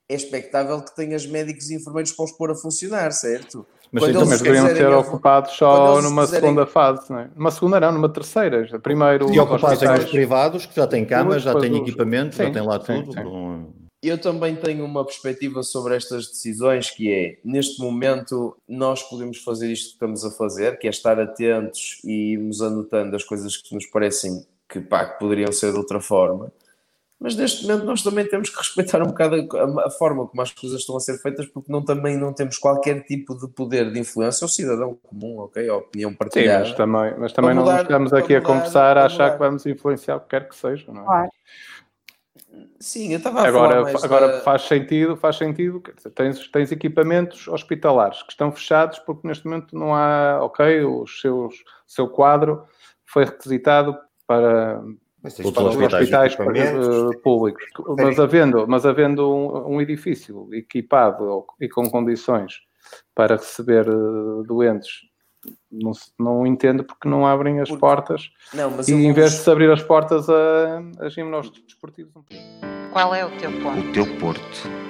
[0.08, 3.64] é expectável que tenhas médicos e enfermeiros para os pôr a funcionar, certo?
[3.92, 7.30] Mas Quando então, eles Mas deveriam ser ocupados só numa quiserem- segunda fase, não é?
[7.34, 8.78] Numa segunda não, numa terceira.
[8.80, 12.52] Primeiro E ocupados em os privados, que já têm camas, já têm equipamento, já Sim,
[12.52, 13.12] têm lá sim, tudo.
[13.12, 13.24] sim.
[13.24, 19.38] Não- Eu também tenho uma perspectiva sobre estas decisões que é, neste momento, nós podemos
[19.42, 23.56] fazer isto que estamos a fazer, que é estar atentos e irmos anotando as coisas
[23.58, 26.50] que nos parecem que, pá, que poderiam ser de outra forma.
[27.22, 30.50] Mas neste momento nós também temos que respeitar um bocado a, a forma como as
[30.52, 34.00] coisas estão a ser feitas, porque não, também não temos qualquer tipo de poder de
[34.00, 34.44] influência.
[34.46, 35.68] O cidadão comum, ok?
[35.68, 36.64] A opinião Sim, partilhada.
[36.64, 39.32] mas também, mas também Para não mudar- estamos aqui a mudar- conversar a achar mudar.
[39.32, 41.04] que vamos influenciar o que quer que seja, não é?
[41.04, 41.30] Claro.
[42.80, 46.10] Sim, eu estava a Agora, falar mais agora da- faz sentido, faz sentido, quer dizer,
[46.10, 51.54] tens, tens equipamentos hospitalares que estão fechados porque neste momento não há, ok, o seus,
[51.86, 52.64] seu quadro
[53.04, 53.96] foi requisitado
[54.26, 54.82] para,
[55.22, 57.64] Mas tens Todos os os hospitais eh, públicos,
[57.98, 62.54] mas havendo, mas havendo um, um edifício equipado e com condições
[63.14, 64.90] para receber eh, doentes,
[65.70, 69.32] não, não entendo porque não abrem as Porque- portas Não, mas e em vou- vez
[69.32, 72.12] de se abrir as portas a, a ginásticos desportivos.
[72.92, 73.78] Qual é o teu ponto?
[73.78, 74.89] O teu Porto.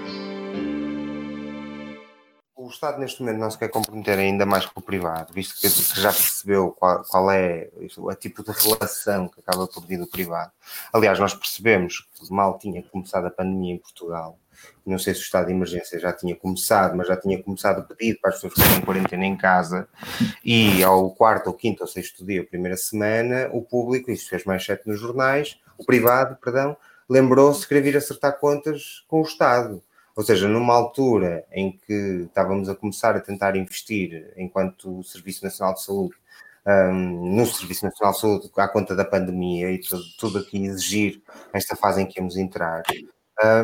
[2.70, 6.00] Estado neste momento não se quer comprometer ainda mais com o privado, visto que, que
[6.00, 7.68] já percebeu qual, qual é
[7.98, 10.52] o tipo de relação que acaba por vir do privado.
[10.92, 14.38] Aliás, nós percebemos que mal tinha começado a pandemia em Portugal.
[14.84, 17.84] Não sei se o estado de emergência já tinha começado, mas já tinha começado o
[17.84, 19.88] pedido para as pessoas ficarem em quarentena em casa.
[20.44, 24.44] E ao quarto, ou quinto, ou sexto dia, a primeira semana, o público, isto fez
[24.44, 26.76] mais sete nos jornais, o privado, perdão,
[27.08, 29.82] lembrou-se de querer vir acertar contas com o Estado.
[30.16, 35.74] Ou seja, numa altura em que estávamos a começar a tentar investir enquanto Serviço Nacional
[35.74, 36.14] de Saúde,
[36.66, 41.22] hum, no Serviço Nacional de Saúde, à conta da pandemia e tudo, tudo aqui exigir
[41.52, 42.82] esta fase em que íamos entrar,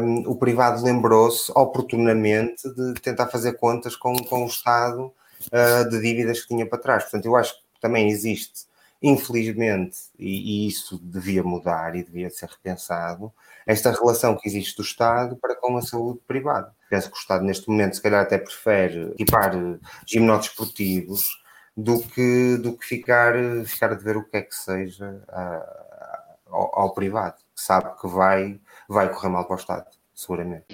[0.00, 5.12] hum, o privado lembrou-se oportunamente de tentar fazer contas com, com o Estado
[5.52, 7.02] ah, de dívidas que tinha para trás.
[7.04, 8.66] Portanto, eu acho que também existe,
[9.02, 13.32] infelizmente, e, e isso devia mudar e devia ser repensado,
[13.66, 16.74] esta relação que existe do Estado para com a saúde privada.
[16.88, 21.42] Penso que o Estado, neste momento, se calhar até prefere equipar eh, giminóticos esportivos
[21.76, 26.36] do que, do que ficar, eh, ficar a dever o que é que seja ah,
[26.46, 30.66] ao, ao privado, que sabe que vai, vai correr mal para o Estado, seguramente.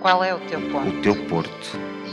[0.00, 0.88] Qual é o teu ponto?
[0.88, 2.05] O teu Porto.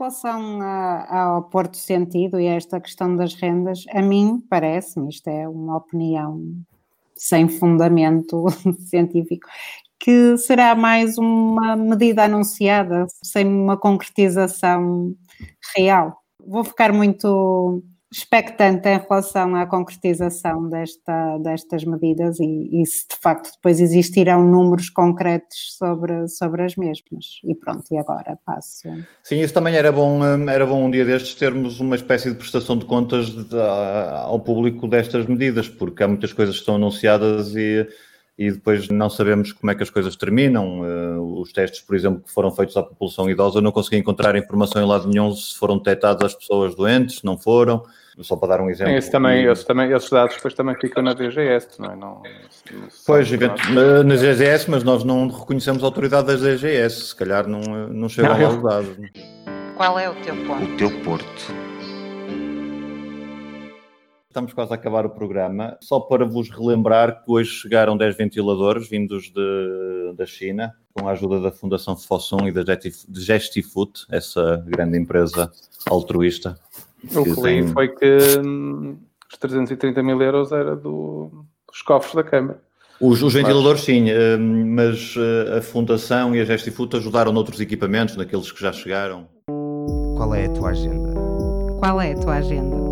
[0.00, 5.28] Relação a- ao Porto Sentido e a esta questão das rendas, a mim parece-me, isto
[5.28, 6.42] é uma opinião
[7.16, 8.46] sem fundamento
[8.88, 9.46] científico,
[10.00, 15.14] que será mais uma medida anunciada, sem uma concretização
[15.76, 16.18] real.
[16.46, 17.82] Vou ficar muito
[18.12, 24.42] expectante em relação à concretização desta, destas medidas e, e se de facto depois existirão
[24.44, 27.40] números concretos sobre, sobre as mesmas.
[27.44, 28.88] E pronto, e agora passo.
[29.22, 32.36] Sim, isso também era bom, hum, era bom um dia destes termos uma espécie de
[32.36, 37.54] prestação de contas de- ao público destas medidas, porque há muitas coisas que estão anunciadas
[37.54, 37.86] e,
[38.42, 40.82] e depois não sabemos como é que as coisas terminam.
[40.84, 44.34] Eh, Os testes, por exemplo, que foram feitos à população idosa, eu não consegui encontrar
[44.34, 47.82] informação em lado nenhum se foram detectadas as pessoas doentes, se não foram,
[48.22, 48.94] só para dar um exemplo.
[48.94, 51.96] Esse também, esse também, esses dados depois também ficam na DGS, não é?
[51.96, 52.22] Não, não-
[53.06, 57.16] Pois, não- event- eh, na DGS, mas nós não reconhecemos a autoridade da DGS, se
[57.16, 58.96] calhar não, eh, não chegam Não, lá eu- os dados.
[59.76, 60.62] Qual é o teu ponto?
[60.64, 61.69] O teu Porto.
[64.30, 65.76] Estamos quase a acabar o programa.
[65.80, 71.10] Só para vos relembrar que hoje chegaram 10 ventiladores vindos de, da China, com a
[71.10, 72.62] ajuda da Fundação Fosun e da
[73.12, 75.50] Gestifoot, essa grande empresa
[75.84, 76.56] altruísta.
[77.12, 82.22] O que li foi que hum, os 330 mil euros era do, dos cofres da
[82.22, 82.62] Câmara.
[83.00, 88.14] Os, os ventiladores, sim, eh, mas eh, a Fundação e a Gestifoot ajudaram noutros equipamentos,
[88.14, 89.26] naqueles que já chegaram.
[90.16, 91.10] Qual é a tua agenda?
[91.80, 92.89] Qual é a tua agenda?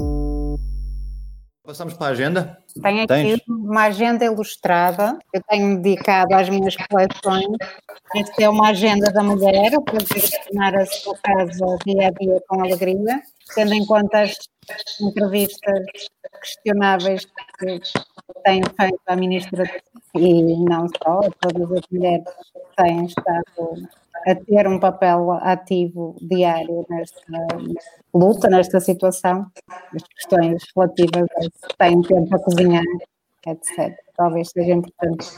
[1.69, 2.59] Passamos para a agenda?
[2.83, 3.43] Tenho aqui Tens?
[3.47, 7.59] uma agenda ilustrada, eu tenho dedicado às minhas coleções.
[8.17, 12.63] Esta é uma agenda da mulher, para direcionar a sua casa dia a dia com
[12.63, 13.23] alegria,
[13.55, 14.35] tendo em conta as
[14.99, 15.85] entrevistas
[16.41, 17.27] questionáveis
[17.59, 17.81] que
[18.45, 19.71] tenho feito à ministra
[20.15, 23.89] e não só, a todas as mulheres que têm estado
[24.29, 27.47] a ter um papel ativo diário nesta
[28.13, 29.47] luta, nesta situação,
[29.95, 32.85] as questões relativas a se tem tempo a cozinhar,
[33.47, 33.97] etc.
[34.17, 35.29] Talvez seja importante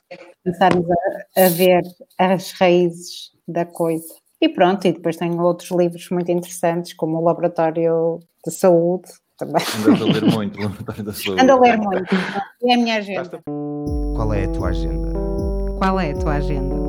[0.42, 1.82] começarmos a, a ver
[2.18, 4.12] as raízes da coisa.
[4.40, 9.62] E pronto, e depois tenho outros livros muito interessantes, como o Laboratório de Saúde, também.
[9.86, 11.42] Andas a ler muito, o Laboratório da Saúde.
[11.42, 12.14] Ando a ler muito.
[12.64, 13.40] É a minha agenda.
[14.16, 15.12] Qual é a tua agenda?
[15.78, 16.79] Qual é a tua agenda?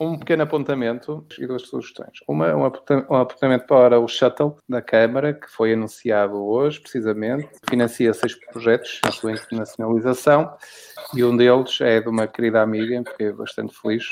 [0.00, 2.20] Um pequeno apontamento e duas sugestões.
[2.26, 7.50] Uma, um aponta- um apontamento para o Shuttle da Câmara, que foi anunciado hoje, precisamente.
[7.68, 10.56] Financia seis projetos na sua internacionalização
[11.14, 14.04] e um deles é de uma querida amiga, que é bastante feliz,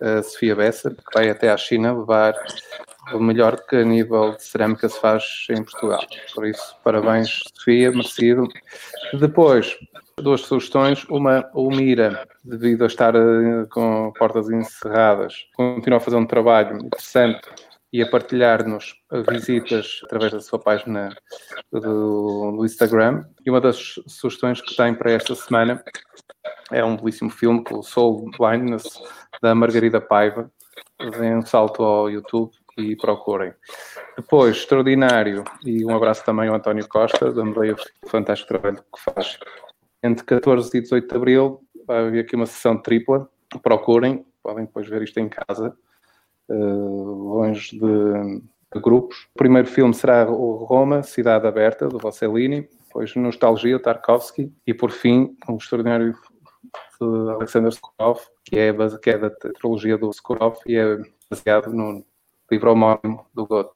[0.00, 2.34] a Sofia Bessa, que vai até à China levar
[3.12, 6.00] o melhor que a nível de cerâmica se faz em Portugal.
[6.34, 8.48] Por isso, parabéns, Sofia, merecido.
[9.14, 9.78] Depois,
[10.22, 11.04] duas sugestões.
[11.04, 16.78] Uma, o Mira, devido a estar eh, com portas encerradas, continua a fazer um trabalho
[16.78, 17.48] interessante
[17.92, 18.94] e a partilhar-nos
[19.30, 21.16] visitas através da sua página
[21.72, 23.24] do, do Instagram.
[23.44, 25.82] E uma das sugestões que tem para esta semana
[26.70, 28.84] é um belíssimo filme, o Soul Blindness,
[29.42, 30.50] da Margarida Paiva.
[31.18, 33.52] Deem um salto ao YouTube e procurem.
[34.16, 37.76] Depois, extraordinário, e um abraço também ao António Costa, dando-lhe o
[38.08, 39.38] fantástico trabalho que faz.
[40.02, 43.28] Entre 14 e 18 de Abril vai haver aqui uma sessão tripla,
[43.62, 45.76] procurem, podem depois ver isto em casa,
[46.48, 48.40] eh, longe de,
[48.74, 49.28] de grupos.
[49.34, 54.90] O primeiro filme será o Roma, Cidade Aberta, do Rossellini, depois Nostalgia, Tarkovsky, e por
[54.90, 56.14] fim, o extraordinário
[57.00, 60.98] de Alexander Sokurov, que é, base- que é da trilogia do Sokurov e é
[61.30, 62.04] baseado no
[62.50, 63.70] livro homónimo do Goethe.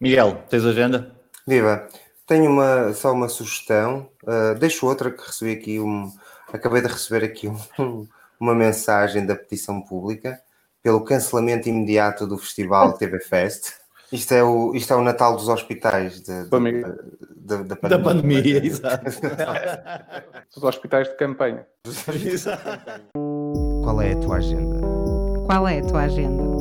[0.00, 1.14] Miguel, tens agenda?
[1.46, 1.86] Viva,
[2.26, 4.08] tenho uma, só uma sugestão.
[4.24, 6.10] Uh, deixo outra que recebi aqui um.
[6.52, 7.48] Acabei de receber aqui
[7.78, 8.06] um-
[8.40, 10.40] uma mensagem da petição pública
[10.82, 13.72] pelo cancelamento imediato do festival TV Fest.
[14.12, 16.96] Isto é o, isto é o Natal dos hospitais de- de- Pandemia.
[17.34, 19.04] da, da Da pandemia, exato.
[20.54, 21.66] Dos hospitais de campanha.
[23.82, 24.80] Qual é a tua agenda?
[25.46, 26.55] Qual é a tua agenda?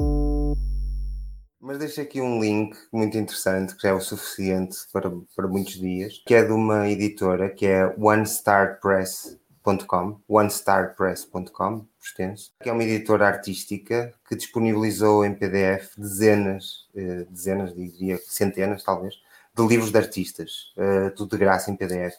[1.65, 5.73] Mas deixo aqui um link muito interessante, que já é o suficiente para, para muitos
[5.73, 12.83] dias, que é de uma editora que é onestarpress.com, onestarpress.com, por extenso, que é uma
[12.83, 19.15] editora artística que disponibilizou em PDF dezenas, eh, dezenas, diria centenas talvez,
[19.55, 22.13] de livros de artistas, eh, tudo de graça em PDF.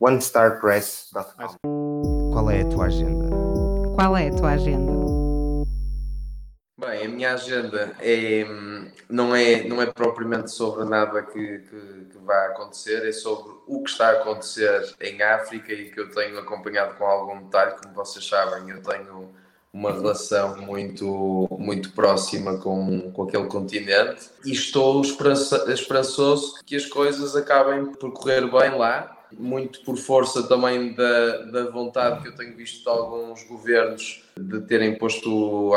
[0.00, 2.32] onestarpress.com.
[2.32, 3.28] Qual é a tua agenda?
[3.94, 5.09] Qual é a tua agenda?
[6.80, 8.42] Bem, a minha agenda é,
[9.06, 13.82] não, é, não é propriamente sobre nada que, que, que vai acontecer, é sobre o
[13.82, 17.74] que está a acontecer em África e que eu tenho acompanhado com algum detalhe.
[17.82, 19.28] Como vocês sabem, eu tenho
[19.70, 26.86] uma relação muito, muito próxima com, com aquele continente e estou esperança, esperançoso que as
[26.86, 32.34] coisas acabem por correr bem lá, muito por força também da, da vontade que eu
[32.34, 35.72] tenho visto de alguns governos de terem posto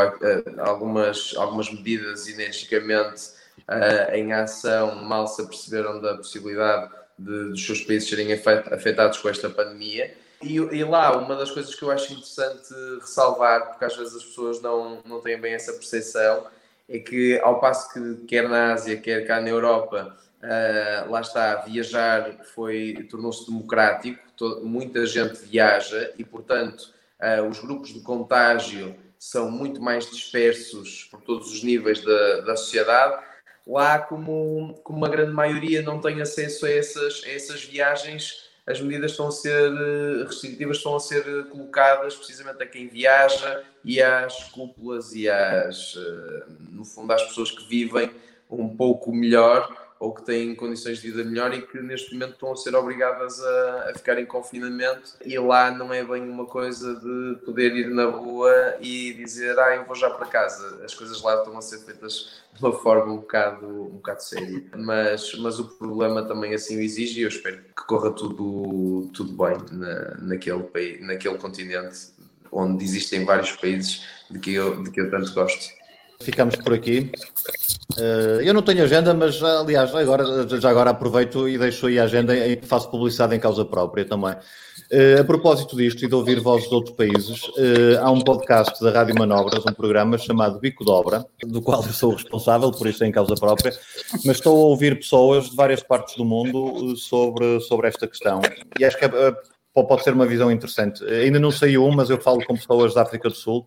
[0.59, 3.31] algumas, algumas medidas energicamente
[3.67, 9.17] ah, em ação, mal se aperceberam da possibilidade de, dos seus países serem afet- afetados
[9.19, 10.13] com esta pandemia.
[10.41, 14.23] E, e lá, uma das coisas que eu acho interessante ressalvar, porque às vezes as
[14.25, 16.45] pessoas não, não têm bem essa percepção,
[16.89, 21.55] é que ao passo que quer na Ásia, quer cá na Europa, ah, lá está,
[21.57, 28.95] viajar foi tornou-se democrático, to- muita gente viaja e, portanto, ah, os grupos de contágio
[29.17, 33.23] são muito mais dispersos por todos os níveis da, da sociedade.
[33.65, 38.81] Lá, como, como uma grande maioria não tem acesso a essas, a essas viagens, as
[38.81, 44.01] medidas estão a ser eh, restritivas, estão a ser colocadas precisamente a quem viaja e
[44.01, 45.95] às cúpulas e às,
[46.71, 48.11] no fundo, às pessoas que vivem
[48.49, 52.51] um pouco melhor ou que têm condições de vida melhor e que neste momento estão
[52.51, 56.93] a ser obrigadas a, a ficar em confinamento e lá não é bem uma coisa
[56.95, 60.83] de poder ir na rua e dizer ah, eu vou já para casa.
[60.83, 64.65] As coisas lá estão a ser feitas de uma forma um bocado, um bocado séria.
[64.75, 69.31] Mas, mas o problema também assim o exige e eu espero que corra tudo, tudo
[69.31, 72.11] bem na, naquele, país, naquele continente
[72.51, 75.81] onde existem vários países de que eu, de que eu tanto gosto.
[76.21, 77.09] Ficamos por aqui.
[77.97, 82.03] Eh, eu não tenho agenda, mas aliás, agora, já agora aproveito e deixo aí a
[82.03, 84.35] agenda e faço publicidade em causa própria também.
[84.91, 88.81] Eh, a propósito disto e de ouvir vozes de outros países, eh, há um podcast
[88.83, 92.87] da Rádio Manobras, um programa chamado Bico de Obra, do qual eu sou responsável, por
[92.87, 93.73] isso é em causa própria,
[94.25, 98.41] mas estou a ouvir pessoas de várias partes do mundo sobre, sobre esta questão.
[98.79, 99.09] E acho que é,
[99.73, 101.03] pode ser uma visão interessante.
[101.05, 103.65] Ainda não saiu um, mas eu falo com pessoas da África do Sul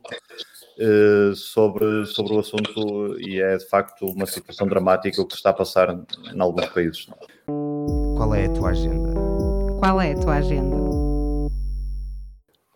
[1.35, 5.55] sobre, sobre o assunto e é de facto uma situação dramática o que está a
[5.55, 7.07] passar em alguns países.
[8.17, 9.15] Qual é a tua agenda?
[9.79, 10.77] Qual é a tua agenda?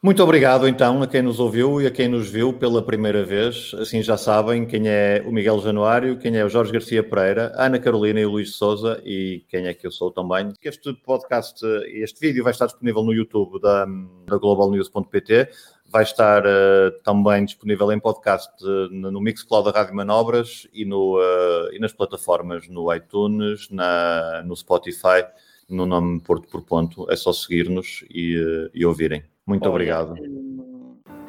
[0.03, 3.75] Muito obrigado então a quem nos ouviu e a quem nos viu pela primeira vez.
[3.75, 7.67] Assim já sabem quem é o Miguel Januário, quem é o Jorge Garcia Pereira, a
[7.67, 10.55] Ana Carolina e o Luís Souza e quem é que eu sou também.
[10.63, 15.51] Este podcast, este vídeo vai estar disponível no YouTube da, da globalnews.pt,
[15.91, 21.19] vai estar uh, também disponível em podcast uh, no Mixcloud da Rádio Manobras e, no,
[21.19, 25.25] uh, e nas plataformas no iTunes, na, no Spotify,
[25.69, 27.11] no nome Porto por Ponto.
[27.11, 29.25] É só seguir-nos e, e ouvirem.
[29.45, 30.15] Muito Olha, obrigado.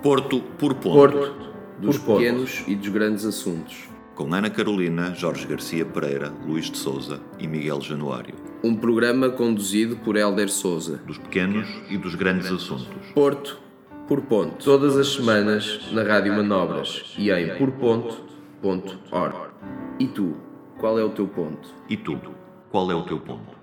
[0.03, 0.95] Porto por ponto.
[0.95, 2.24] Porto, dos Por pontos.
[2.24, 3.89] pequenos e dos grandes assuntos.
[4.14, 8.36] Com Ana Carolina, Jorge Garcia Pereira, Luís de Souza e Miguel Januário.
[8.64, 10.97] Um programa conduzido por Helder Souza.
[11.07, 13.12] Dos pequenos e dos grandes assuntos.
[13.16, 13.61] Porto
[14.12, 14.62] por ponto.
[14.62, 19.36] Todas as semanas na Rádio Manobras e em porponto.org.
[19.99, 20.36] E tu,
[20.78, 21.70] qual é o teu ponto?
[21.88, 22.20] E tu,
[22.70, 23.61] qual é o teu ponto?